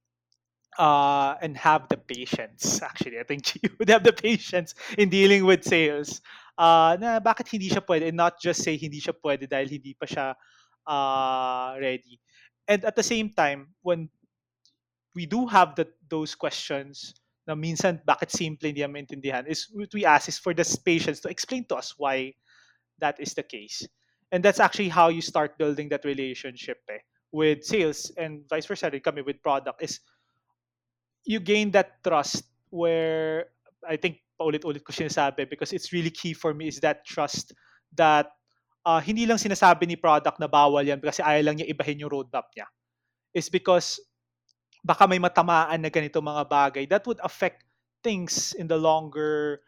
[0.78, 2.82] uh, and have the patience.
[2.88, 6.20] Actually, I think you would have the patience in dealing with sales.
[6.56, 9.94] Uh, na bakit hindi siya pwede and not just say hindi siya pwede dahil hindi
[9.98, 10.26] pa siya
[10.86, 12.20] uh, ready.
[12.68, 14.08] And at the same time, when
[15.14, 17.14] we do have the, those questions
[17.46, 21.28] na minsan bakit simple hindi maintindihan is what we ask is for the patience to
[21.28, 22.32] explain to us why
[22.98, 23.84] that is the case.
[24.32, 28.90] And that's actually how you start building that relationship eh, with sales and vice versa
[28.90, 30.00] rin kami with product is
[31.24, 33.48] you gain that trust where
[33.84, 37.52] I think paulit-ulit ko sinasabi because it's really key for me is that trust
[37.96, 38.32] that
[38.84, 42.12] uh, hindi lang sinasabi ni product na bawal yan kasi ayaw lang niya ibahin yung
[42.12, 42.68] roadmap niya.
[43.34, 43.98] Is because
[44.84, 47.64] baka may matamaan na ganito mga bagay that would affect
[48.04, 49.64] things in the longer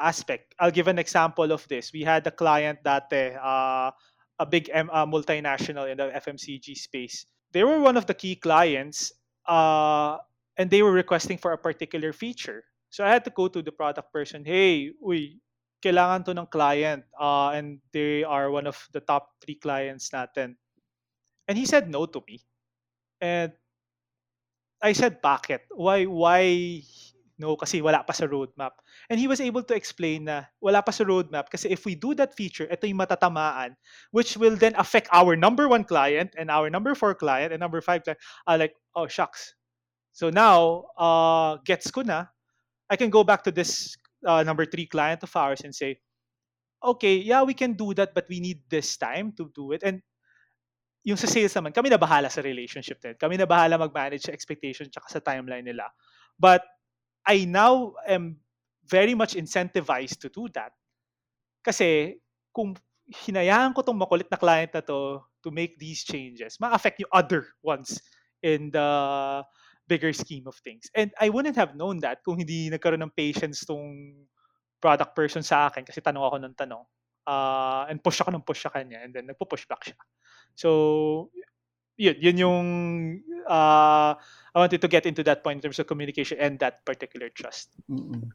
[0.00, 0.56] aspect.
[0.58, 1.92] I'll give an example of this.
[1.92, 3.92] We had a client dati, uh,
[4.40, 7.26] a big M- uh, multinational in the FMCG space.
[7.52, 9.12] They were one of the key clients
[9.46, 10.18] uh,
[10.56, 12.64] and they were requesting for a particular feature.
[12.90, 15.42] So I had to go to the product person, hey, uy,
[15.82, 20.56] kailangan to ng client uh, and they are one of the top three clients natin.
[21.48, 22.40] And he said no to me.
[23.20, 23.52] And
[24.80, 25.68] I said, bakit?
[25.74, 26.80] Why, why
[27.38, 27.56] no?
[27.56, 28.78] Kasi wala pa sa roadmap.
[29.10, 32.14] And he was able to explain na wala pa sa roadmap kasi if we do
[32.14, 33.74] that feature, ito yung matatamaan,
[34.14, 37.82] which will then affect our number one client and our number four client and number
[37.82, 38.20] five client.
[38.46, 39.54] Uh, like, oh, shucks.
[40.14, 42.30] So now, uh, gets ko na,
[42.86, 45.98] I can go back to this uh, number three client of ours and say,
[46.78, 49.82] okay, yeah, we can do that, but we need this time to do it.
[49.82, 50.06] And
[51.02, 53.18] yung sa sales naman, kami na bahala sa relationship din.
[53.18, 55.90] Kami na bahala mag-manage sa expectation tsaka sa timeline nila.
[56.38, 56.62] But
[57.26, 58.38] I now am
[58.86, 60.70] very much incentivized to do that.
[61.66, 62.20] Kasi
[62.54, 62.78] kung
[63.26, 67.50] hinayaan ko tong makulit na client na to to make these changes, ma-affect yung other
[67.60, 68.00] ones
[68.40, 68.88] in the
[69.86, 70.88] bigger scheme of things.
[70.94, 74.26] And I wouldn't have known that kung hindi nagkaroon ng patience tong
[74.80, 76.84] product person sa akin kasi tanong ako ng tanong.
[77.24, 79.96] Uh, and push ako ng push sa kanya and then nagpo-push back siya.
[80.52, 81.32] So,
[81.96, 82.60] yun, yun yung
[83.48, 84.12] uh,
[84.54, 87.72] I wanted to get into that point in terms of communication and that particular trust.
[87.88, 88.28] Mm-mm.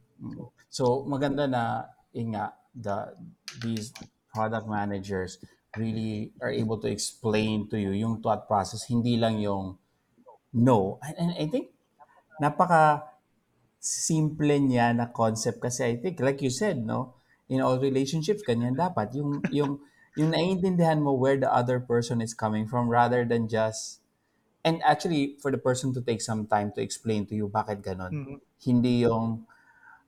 [0.68, 3.14] So, maganda na inga the
[3.62, 3.94] these
[4.34, 5.38] product managers
[5.78, 9.78] really are able to explain to you yung thought process, hindi lang yung
[10.52, 10.98] no.
[11.02, 11.70] And, I think
[12.42, 13.06] napaka
[13.80, 17.14] simple niya na concept kasi I think like you said, no,
[17.48, 19.80] in all relationships ganyan dapat yung yung
[20.18, 24.02] yung naiintindihan mo where the other person is coming from rather than just
[24.66, 28.12] and actually for the person to take some time to explain to you bakit ganon.
[28.12, 28.36] Mhm.
[28.60, 29.48] Hindi yung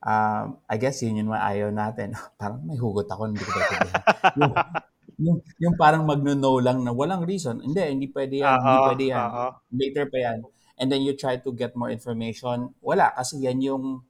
[0.02, 2.12] um, I guess yun yung ayaw natin.
[2.40, 4.02] parang may hugot ako, hindi ko maintindihan.
[4.36, 4.52] yung,
[5.18, 7.60] yung, yung parang magno-no lang na walang reason.
[7.62, 8.58] Hindi, hindi pwede yan.
[8.58, 9.28] hindi Oo, pwede yan.
[9.28, 9.46] oo.
[9.74, 10.38] Later pa yan.
[10.80, 12.74] And then you try to get more information.
[12.82, 14.02] Wala, kasi yan yung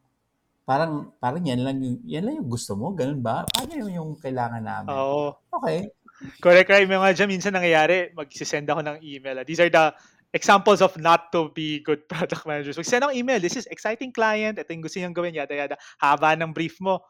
[0.62, 2.94] parang parang yan lang yung, yan lang yung gusto mo.
[2.94, 3.44] Ganun ba?
[3.50, 4.90] Paano yun yung kailangan namin?
[4.94, 5.36] Oo.
[5.52, 5.90] Okay.
[6.38, 6.86] Correct, right?
[6.86, 9.42] May mga dyan, minsan nangyayari, magsisend ako ng email.
[9.42, 9.90] These are the
[10.32, 12.78] examples of not to be good product managers.
[12.78, 15.76] Magsend ako email, this is exciting client, ito yung gusto niyang gawin, yada yada.
[15.98, 17.02] Haba ng brief mo.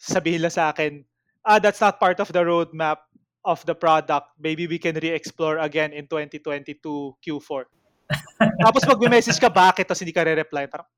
[0.00, 1.04] Sabihin lang sa akin,
[1.44, 2.98] ah, that's not part of the roadmap
[3.44, 4.28] of the product.
[4.38, 7.64] Maybe we can re-explore again in 2022 Q4.
[8.64, 9.88] Tapos pag message ka, bakit?
[9.88, 10.66] Tapos hindi ka re-reply.
[10.66, 10.88] Parang,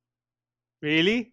[0.83, 1.33] really?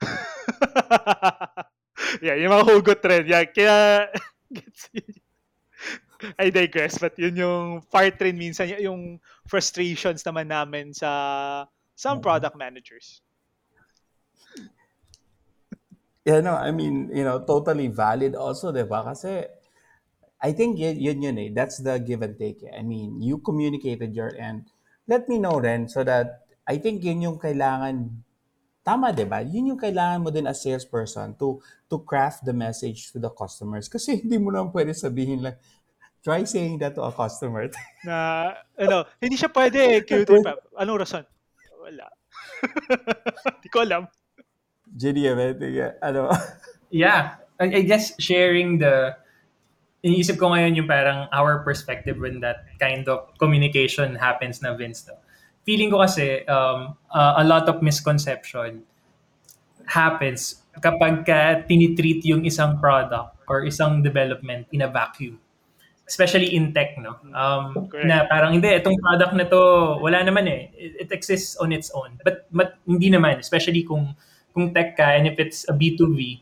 [2.24, 3.24] yeah, yung mga hugot rin.
[3.28, 4.08] Yeah, kaya,
[6.40, 12.24] I digress, but yun yung part rin minsan, yung frustrations naman namin sa some Oo.
[12.24, 13.20] product managers.
[16.24, 19.04] Yeah, no, I mean, you know, totally valid also, di ba?
[19.04, 19.44] Kasi
[20.40, 21.48] I think yun, yun yun eh.
[21.52, 22.64] That's the give and take.
[22.64, 22.72] eh.
[22.72, 24.72] I mean, you communicated your end.
[25.04, 28.24] Let me know rin so that I think yun yung kailangan,
[28.80, 29.44] tama di ba?
[29.44, 31.60] Yun yung kailangan mo din as salesperson to
[31.92, 33.88] to craft the message to the customers.
[33.92, 35.56] Kasi hindi mo naman pwede sabihin lang,
[36.24, 37.68] try saying that to a customer.
[38.08, 38.48] Na,
[38.80, 40.56] ano, hindi siya pwede, cute pa.
[40.80, 41.24] Anong rason?
[41.84, 42.08] Wala.
[43.60, 44.08] Hindi ko alam.
[44.92, 46.28] JD, eh, ano?
[46.94, 49.18] Yeah, I, I guess sharing the
[50.06, 55.08] iniisip ko ngayon yung parang our perspective when that kind of communication happens na Vince.
[55.10, 55.18] No?
[55.66, 58.86] Feeling ko kasi um, uh, a lot of misconception
[59.90, 65.40] happens kapag ka tinitreat yung isang product or isang development in a vacuum.
[66.04, 67.16] Especially in tech, no?
[67.32, 68.04] Um, Correct.
[68.04, 69.60] na parang, hindi, itong product na to,
[70.04, 70.68] wala naman eh.
[70.76, 72.20] It, it exists on its own.
[72.20, 74.12] But, but hindi naman, especially kung,
[74.54, 76.40] kung tech ka and if it's a B2B,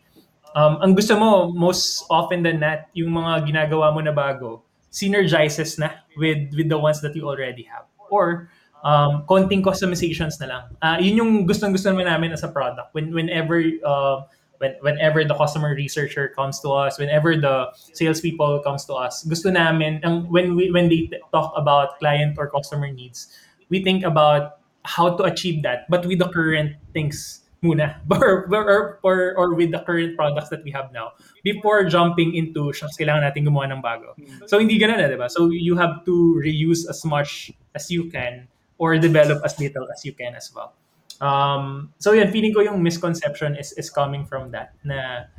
[0.54, 5.80] um, ang gusto mo, most often than not, yung mga ginagawa mo na bago, synergizes
[5.80, 7.88] na with, with the ones that you already have.
[8.12, 8.52] Or,
[8.84, 10.64] um, konting customizations na lang.
[10.84, 12.92] Ah, yun yung gustong-gusto naman namin as a product.
[12.92, 18.84] When, whenever, uh, when, whenever the customer researcher comes to us, whenever the salespeople comes
[18.86, 23.32] to us, gusto namin, ang, when, we, when they talk about client or customer needs,
[23.70, 28.98] we think about how to achieve that, but with the current things muna or, or,
[29.02, 31.12] or, or with the current products that we have now
[31.46, 34.18] before jumping into shucks, kailangan natin gumawa ng bago.
[34.50, 35.30] So hindi ganun na, di ba?
[35.30, 38.50] So you have to reuse as much as you can
[38.82, 40.74] or develop as little as you can as well.
[41.22, 45.30] Um, so yun, feeling ko yung misconception is is coming from that na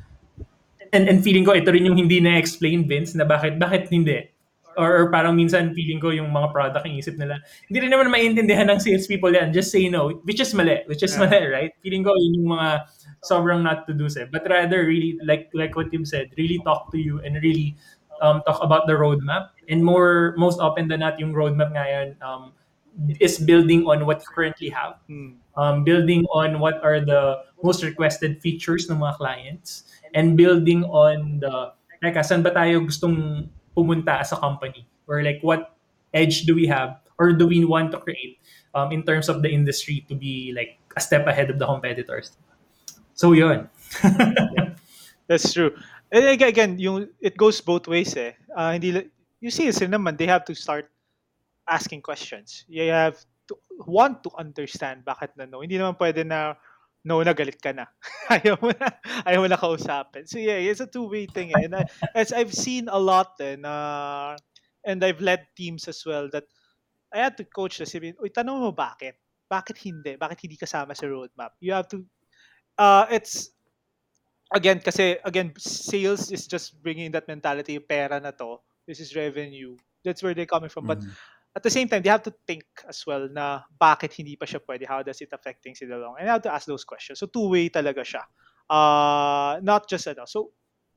[0.95, 4.32] and, and feeling ko ito rin yung hindi na-explain Vince na bakit bakit hindi
[4.78, 8.09] or, or parang minsan feeling ko yung mga product yung isip nila hindi rin naman
[8.09, 9.53] maintindihan ng salespeople yan.
[9.53, 11.26] Just say no which is mali which is Yeah.
[11.28, 11.71] mali right?
[11.82, 12.69] Feeling ko yun yung mga
[13.24, 14.28] sobrang not to do eh.
[14.28, 17.78] But rather really like like what Tim said really talk to you and really
[18.21, 19.53] um, talk about the roadmap.
[19.69, 22.51] And more most often than not yung roadmap ngayon um,
[23.17, 25.01] is building on what you currently have.
[25.09, 25.41] Hmm.
[25.57, 31.39] um, building on what are the most requested features ng mga clients and building on
[31.39, 35.76] the like saan ba tayo gustong pumunta as a company or like what
[36.13, 38.39] edge do we have or do we want to create
[38.74, 42.38] um, in terms of the industry to be like a step ahead of the competitors
[43.13, 43.69] so yun
[45.28, 45.71] That's true.
[46.11, 48.38] And ag- again, yung it goes both ways eh.
[48.53, 49.09] Ah, hindi
[49.41, 50.91] you see sila naman they have to start
[51.65, 52.67] asking questions.
[52.67, 53.17] You have
[53.49, 53.57] to
[53.88, 55.63] want to understand bakit na no.
[55.63, 56.59] Hindi naman pwede na
[57.04, 57.88] no na galit ka na.
[58.34, 58.88] ayaw mo na
[59.28, 60.26] ayaw mo na kausapin.
[60.28, 61.68] So yeah, it's a two-way thing eh.
[61.68, 61.84] And I,
[62.16, 64.36] as I've seen a lot eh, na
[64.86, 66.45] and I've led teams as well that
[67.14, 69.20] I had to coach na sabihin, uy, tanong mo bakit?
[69.47, 70.18] Bakit hindi?
[70.18, 71.56] Bakit hindi kasama sa roadmap?
[71.62, 72.04] You have to,
[72.80, 73.51] uh, it's,
[74.54, 79.78] again, kasi, again, sales is just bringing that mentality, pera na to, this is revenue.
[80.04, 80.86] That's where they're coming from.
[80.86, 81.16] But Mhm.
[81.56, 84.60] At the same time, they have to think as well na bakit hindi pa siya
[84.66, 86.84] pwede, how does it affect things in the long, and you have to ask those
[86.84, 87.22] questions.
[87.22, 88.26] So two-way talaga siya.
[88.66, 90.26] Uh, not just ano.
[90.26, 90.49] So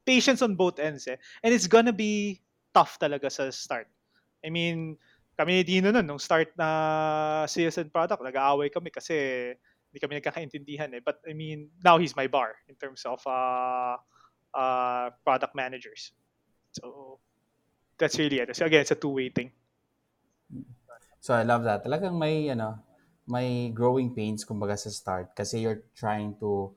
[0.07, 1.21] patience on both ends eh.
[1.45, 2.41] And it's gonna be
[2.73, 3.89] tough talaga sa start.
[4.41, 4.97] I mean,
[5.37, 9.53] kami ni Dino nun, nung start na and product, nag-aaway kami kasi
[9.93, 11.03] hindi kami nagkakaintindihan eh.
[11.05, 14.01] But I mean, now he's my bar in terms of uh,
[14.57, 16.13] uh, product managers.
[16.73, 17.21] So
[17.99, 18.57] that's really it.
[18.57, 19.53] So again, it's a two-way thing.
[21.21, 21.83] So I love that.
[21.83, 22.79] Talagang may ano,
[23.27, 26.71] may growing pains kumbaga sa start kasi you're trying to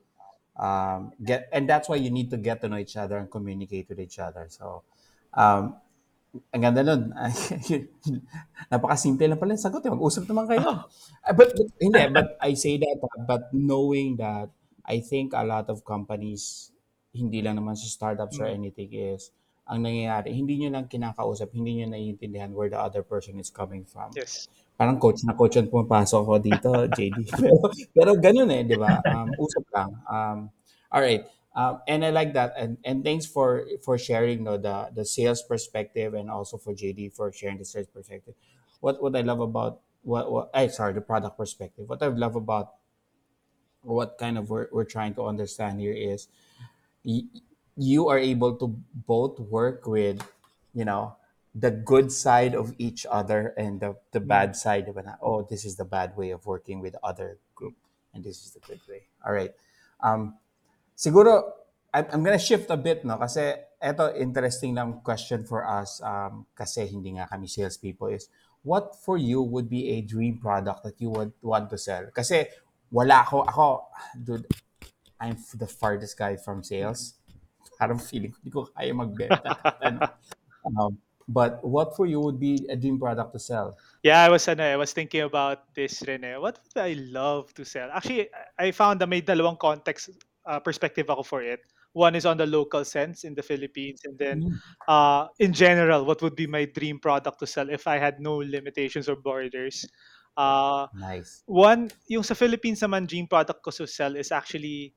[0.58, 3.86] um, get and that's why you need to get to know each other and communicate
[3.88, 4.50] with each other.
[4.50, 4.82] So
[5.34, 5.78] um,
[6.54, 7.10] ang ganda nun.
[8.72, 9.82] Napakasimple lang pala yung sagot.
[9.82, 9.90] Eh.
[9.90, 10.86] Mag-usap naman kayo.
[11.26, 14.50] Uh, but, but, hindi, but I say that, uh, but knowing that
[14.86, 16.70] I think a lot of companies,
[17.10, 18.58] hindi lang naman sa startups or Mm.
[18.62, 19.34] anything is,
[19.66, 23.84] ang nangyayari, hindi nyo lang kinakausap, hindi nyo naiintindihan where the other person is coming
[23.84, 24.10] from.
[24.16, 24.50] Yes.
[24.74, 27.18] Parang coach na coach ang pumapasok ako dito, JD.
[27.36, 27.56] pero,
[27.92, 28.98] pero ganun eh, di ba?
[29.04, 29.90] Um, usap lang.
[30.08, 30.38] Um,
[30.90, 31.22] all right.
[31.54, 32.54] Um, and I like that.
[32.56, 37.10] And and thanks for for sharing no, the the sales perspective and also for JD
[37.10, 38.38] for sharing the sales perspective.
[38.78, 41.90] What what I love about what what I sorry the product perspective.
[41.90, 42.78] What I love about
[43.82, 46.28] what kind of we're, we're trying to understand here is
[47.04, 47.26] y-
[47.76, 48.66] you are able to
[49.06, 50.22] both work with
[50.74, 51.16] you know
[51.54, 55.06] the good side of each other and the, the bad side of it.
[55.20, 57.74] Oh, this is the bad way of working with other group,
[58.14, 59.02] and this is the good way.
[59.26, 59.50] All right.
[60.00, 60.38] Um,
[60.96, 61.42] siguro,
[61.92, 63.18] I'm, I'm gonna shift a bit, no?
[63.18, 68.28] Kasi eto, interesting lang question for us, um, kasi hindi nga kami salespeople, is
[68.62, 72.06] what for you would be a dream product that you would want to sell?
[72.14, 72.46] Kasi
[72.92, 73.66] wala ako, ako,
[74.14, 74.46] dude,
[75.20, 77.14] I'm the farthest guy from sales.
[77.80, 79.50] Parang feeling ko, hindi ko kaya magbenta.
[79.88, 80.00] ano.
[80.68, 80.92] Um,
[81.24, 83.80] but what for you would be a dream product to sell?
[84.04, 86.36] Yeah, I was ano, I was thinking about this rin eh.
[86.36, 87.88] What would I love to sell?
[87.88, 88.28] Actually,
[88.60, 90.12] I found na may dalawang context
[90.44, 91.64] uh, perspective ako for it.
[91.96, 94.54] One is on the local sense in the Philippines and then Mm.
[94.86, 98.38] uh, in general, what would be my dream product to sell if I had no
[98.38, 99.88] limitations or borders?
[100.38, 101.42] Uh, Nice.
[101.50, 104.94] one, yung sa Philippines naman, dream product ko to sell is actually,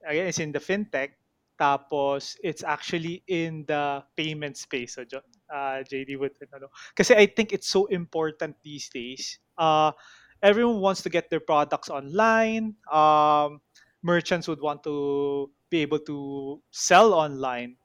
[0.00, 1.20] again, it's in the fintech.
[1.62, 4.98] Tapos, it's actually in the payment space.
[4.98, 5.06] So,
[5.46, 9.38] uh, JD would, ano, kasi I think it's so important these days.
[9.54, 9.94] Uh,
[10.42, 12.74] everyone wants to get their products online.
[12.90, 13.62] Um,
[14.02, 17.78] merchants would want to be able to sell online.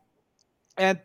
[0.74, 0.98] And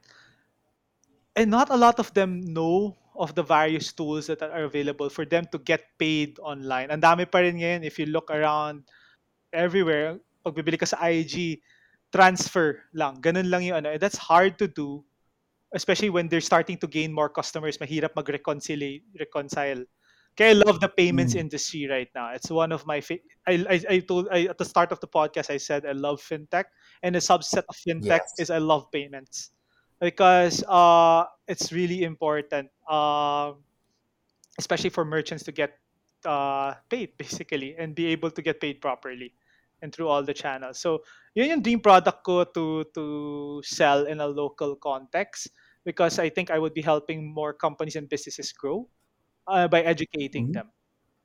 [1.37, 5.29] and not a lot of them know of the various tools that are available for
[5.29, 6.89] them to get paid online.
[6.89, 8.89] Ang dami pa rin ngayon if you look around
[9.53, 11.61] everywhere, pag bibili ka sa IG,
[12.13, 13.21] transfer lang.
[13.21, 13.91] Ganun lang yung ano.
[13.91, 15.05] And that's hard to do,
[15.75, 17.79] especially when they're starting to gain more customers.
[17.79, 19.01] Mahirap mag-reconcile.
[19.19, 19.85] Reconcile.
[20.37, 21.45] Kaya I love the payments Mm.
[21.49, 22.33] industry right now.
[22.33, 25.09] It's one of my fa- I, I I told I, at the start of the
[25.09, 26.73] podcast I said I love fintech
[27.05, 28.39] and a subset of fintech Yes.
[28.39, 29.53] is I love payments
[30.01, 33.61] because uh it's really important um
[34.59, 35.77] especially for merchants to get
[36.25, 39.35] uh paid basically and be able to get paid properly
[39.83, 40.79] and through all the channels.
[40.79, 41.03] So
[41.35, 43.05] yun yung dream product ko to to
[43.67, 45.51] sell in a local context
[45.85, 48.89] because I think I would be helping more companies and businesses grow
[49.49, 50.55] uh, by educating Mhm.
[50.55, 50.71] them.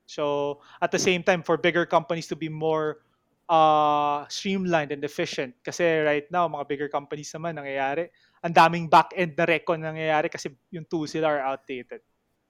[0.06, 3.04] So at the same time, for bigger companies to be more
[3.48, 5.54] uh, streamlined and efficient.
[5.64, 8.08] Kasi right now, mga bigger companies naman, nangyayari,
[8.44, 12.00] ang daming back-end na recon nangyayari kasi yung tools sila are outdated.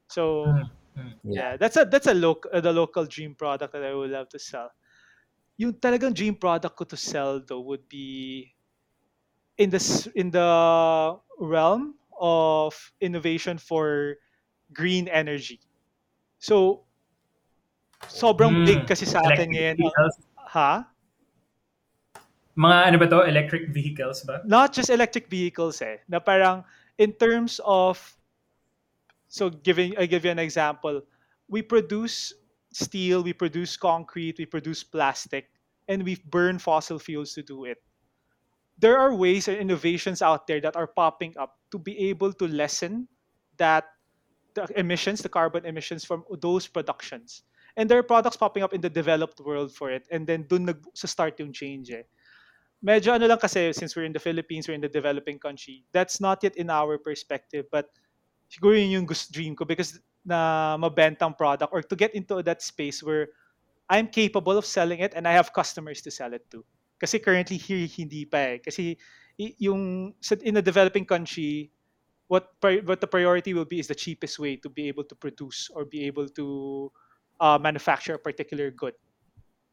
[0.08, 0.52] So,
[0.96, 1.14] Mm.
[1.34, 4.28] yeah, that's a that's a loc uh, the local dream product that I would love
[4.30, 4.70] to sell.
[5.58, 8.54] Yung talagang dream product ko to sell though would be
[9.58, 9.82] in the
[10.14, 10.48] in the
[11.42, 14.14] realm of innovation for
[14.72, 15.58] green energy.
[16.38, 16.86] So
[18.06, 18.86] sobrang big Mm.
[18.86, 19.76] kasi sa atin Electric ngayon.
[19.82, 20.14] vehicles.
[20.54, 20.72] Ha?
[22.58, 23.18] Mga ano ba to?
[23.26, 24.42] Electric vehicles ba?
[24.46, 25.98] Not just electric vehicles eh.
[26.06, 26.62] Na parang
[27.02, 27.98] in terms of
[29.26, 31.02] so giving I give you an example.
[31.50, 32.34] We produce
[32.72, 35.50] steel, we produce concrete, we produce plastic,
[35.88, 37.78] and we burn fossil fuels to do it.
[38.78, 42.46] There are ways and innovations out there that are popping up to be able to
[42.46, 43.08] lessen
[43.56, 43.84] that
[44.54, 47.42] the emissions, the carbon emissions from those productions.
[47.76, 50.06] And there are products popping up in the developed world for it.
[50.10, 52.02] And then dun nag sa start yung change eh.
[52.82, 55.82] Medyo ano lang kasi since we're in the Philippines, we're in the developing country.
[55.90, 57.90] That's not yet in our perspective, but
[58.46, 59.98] siguro yun yung dream ko because
[60.28, 63.32] na mabentang product or to get into that space where
[63.88, 66.60] I'm capable of selling it and I have customers to sell it to.
[67.00, 68.56] Kasi currently here hindi pa eh.
[68.60, 69.00] Kasi
[69.38, 70.12] yung
[70.44, 71.72] in a developing country,
[72.28, 75.72] what what the priority will be is the cheapest way to be able to produce
[75.72, 76.92] or be able to
[77.40, 78.92] uh, manufacture a particular good.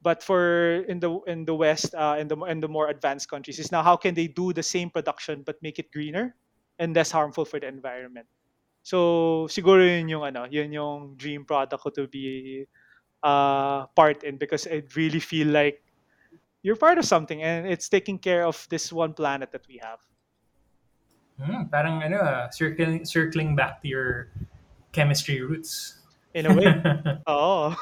[0.05, 3.59] But for in the in the West, uh, in the in the more advanced countries,
[3.59, 6.37] is now how can they do the same production but make it greener
[6.79, 8.29] and less harmful for the environment.
[8.85, 12.69] So siguro yun yung ano, yun yung dream product ko to be
[13.25, 15.81] uh, part in because I really feel like
[16.61, 19.97] you're part of something and it's taking care of this one planet that we have.
[21.41, 24.29] Hmm, parang ano ah, circling, circling back to your
[24.93, 25.97] chemistry roots.
[26.37, 26.69] In a way.
[27.33, 27.73] Oo.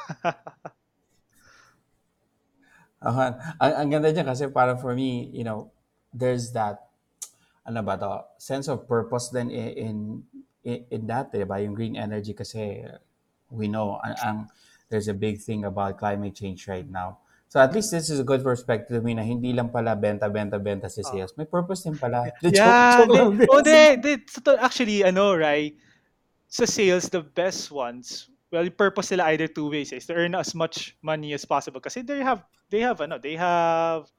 [3.04, 5.68] Uh, ang, ang ganda dyan kasi parang for me, you know,
[6.16, 6.88] there's that,
[7.68, 9.96] ano ba to, sense of purpose then in, in,
[10.64, 11.60] in, in that, di ba?
[11.60, 12.84] Yung green energy kasi
[13.52, 14.38] we know ang, ang
[14.90, 17.20] there's a big thing about climate change right now.
[17.54, 20.26] So at least this is a good perspective to me na hindi lang pala benta,
[20.26, 21.38] benta, benta si sales.
[21.38, 22.26] May purpose din pala.
[22.42, 23.06] The yeah.
[23.06, 25.78] joke- joke oh, they, they, totoo- actually, ano, right?
[26.50, 30.34] Sa sales, the best ones, well, yung purpose nila either two ways is to earn
[30.34, 32.42] as much money as possible kasi they have,
[32.74, 34.10] they have, ano, they have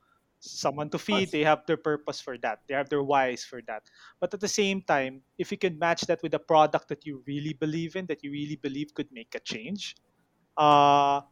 [0.45, 3.83] someone to feed, they have their purpose for that, they have their whys for that.
[4.21, 7.23] But at the same time, if you can match that with a product that you
[7.27, 9.97] really believe in, that you really believe could make a change,
[10.57, 11.23] uh,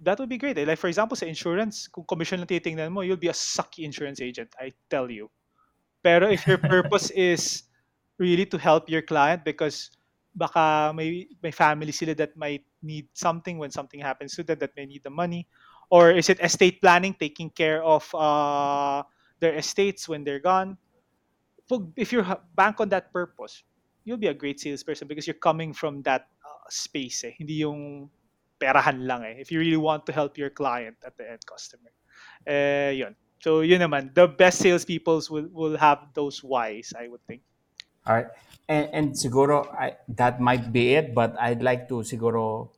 [0.00, 0.58] that would be great.
[0.58, 0.64] eh.
[0.64, 4.20] Like for example, sa insurance, kung commission lang titingnan mo, you'll be a sucky insurance
[4.20, 5.30] agent, I tell you.
[6.02, 7.62] Pero if your purpose is
[8.18, 9.94] really to help your client because
[10.34, 14.72] baka may may family sila that might need something when something happens to them that
[14.74, 15.44] may need the money
[15.92, 19.04] or is it estate planning taking care of uh,
[19.44, 20.80] their estates when they're gone?
[21.96, 22.24] If you
[22.56, 23.64] bank on that purpose
[24.04, 27.34] you'll be a great salesperson because you're coming from that uh, space eh.
[27.38, 28.10] hindi yung
[28.58, 29.34] perahan lang eh.
[29.38, 31.90] If you really want to help your client at the end customer.
[32.46, 33.14] Eh yun.
[33.42, 34.14] So yun naman.
[34.14, 37.42] The best salespeople will will have those whys I would think.
[38.06, 38.30] All right.
[38.66, 42.70] And, and siguro, I, that might be it, but I'd like to siguro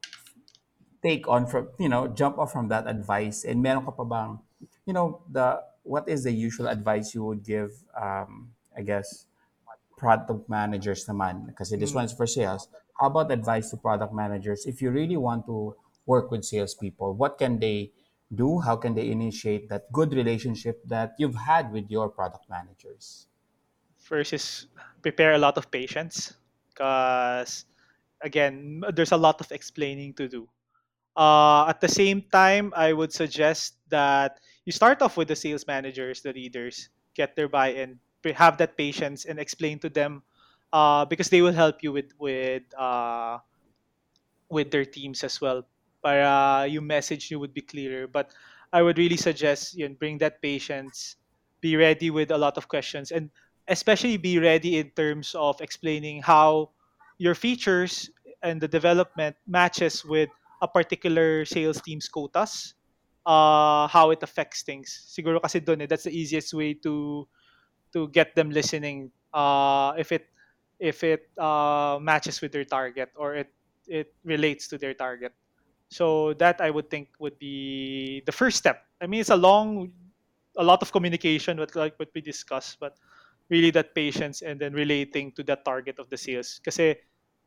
[1.05, 3.45] take on from, you know, jump off from that advice.
[3.45, 4.41] And meron ka pa bang,
[4.87, 9.27] you know, the, what is the usual advice you would give, um, I guess,
[9.97, 11.55] product managers naman?
[11.57, 11.99] Kasi this Mm.
[11.99, 12.69] one's for sales.
[13.01, 14.67] How about advice to product managers?
[14.67, 15.77] If you really want to
[16.07, 17.93] work with salespeople, what can they
[18.35, 18.61] do?
[18.61, 23.29] How can they initiate that good relationship that you've had with your product managers?
[23.99, 24.67] first is
[25.03, 26.35] prepare a lot of patience
[26.69, 27.65] because
[28.23, 30.49] again there's a lot of explaining to do
[31.17, 35.67] uh, at the same time i would suggest that you start off with the sales
[35.67, 37.99] managers the leaders get their buy-in
[38.33, 40.23] have that patience and explain to them
[40.73, 43.39] uh, because they will help you with with uh,
[44.49, 45.63] with their teams as well.
[46.03, 48.07] Para yung message you would be clearer.
[48.07, 48.33] But
[48.75, 51.15] i would really suggest yun bring that patience
[51.63, 53.31] be ready with a lot of questions and
[53.71, 56.69] especially be ready in terms of explaining how
[57.23, 58.11] your features
[58.43, 60.29] and the development matches with
[60.65, 62.73] a particular sales team's quotas
[63.27, 64.89] uh, how it affects things.
[65.13, 67.25] Siguro kasi doon eh, that's the easiest way to
[67.93, 70.29] to get them listening uh, if it
[70.81, 73.51] if it uh, matches with their target or it
[73.87, 75.33] it relates to their target.
[75.93, 78.83] So that i would think would be the first step.
[79.01, 79.93] I mean it's a long
[80.57, 82.95] a lot of communication what like what we discussed but
[83.51, 86.61] really that patience and then relating to that target of the sales.
[86.65, 86.97] Kasi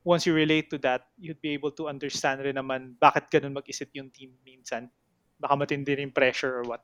[0.08, 3.92] once you relate to that, you'd be able to understand rin naman bakit ganun mag-isip
[3.92, 4.88] yung team minsan.
[5.36, 6.82] Baka matindi rin pressure or what.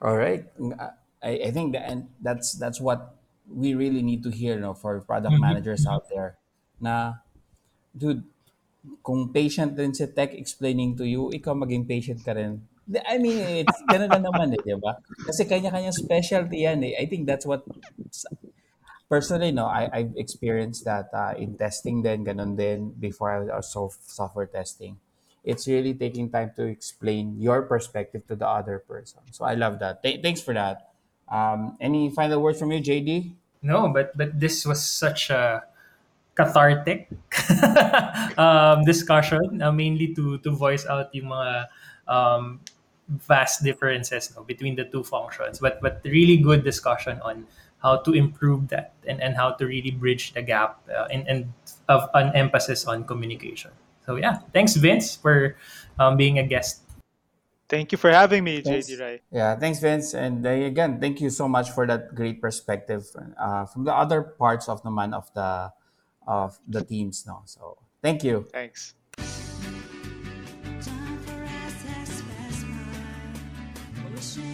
[0.00, 0.44] All right.
[1.22, 3.16] I, I think that and that's that's what
[3.48, 5.40] we really need to hear no for product Mhm.
[5.40, 6.38] managers out there
[6.80, 7.20] na
[7.96, 8.24] dude
[9.04, 12.64] kung patient din si tech explaining to you ikaw maging patient ka rin
[13.06, 13.36] I mean
[13.66, 14.96] it's ganun na naman eh di ba
[15.28, 17.64] kasi kanya-kanya specialty yan eh I think that's what
[19.10, 23.50] personally no I I've experienced that uh, in testing then, ganun din before I was
[23.50, 24.96] also software testing.
[25.42, 29.24] It's really taking time to explain your perspective to the other person.
[29.32, 30.04] So I love that.
[30.04, 30.92] Th- thanks for that.
[31.32, 33.32] Um, any final words from you JD
[33.62, 35.60] No, but but this was such a
[36.34, 37.08] cathartic
[38.38, 41.68] um, discussion, uh, mainly to to voice out mga
[42.08, 42.60] um,
[43.08, 45.58] vast differences no, between the two functions.
[45.58, 47.46] But but really good discussion on
[47.82, 51.52] how to improve that and, and how to really bridge the gap uh, and, and
[51.88, 53.70] of an emphasis on communication.
[54.06, 55.56] So yeah, thanks Vince for
[55.98, 56.82] um, being a guest.
[57.68, 58.90] Thank you for having me, thanks.
[58.90, 59.20] JD Ray.
[59.30, 63.06] Yeah, thanks Vince, and uh, again, thank you so much for that great perspective
[63.38, 65.72] uh, from the other parts of the man of the
[66.26, 67.24] of the teams.
[67.26, 68.46] No, so thank you.
[68.52, 68.94] Thanks.
[74.20, 74.49] Time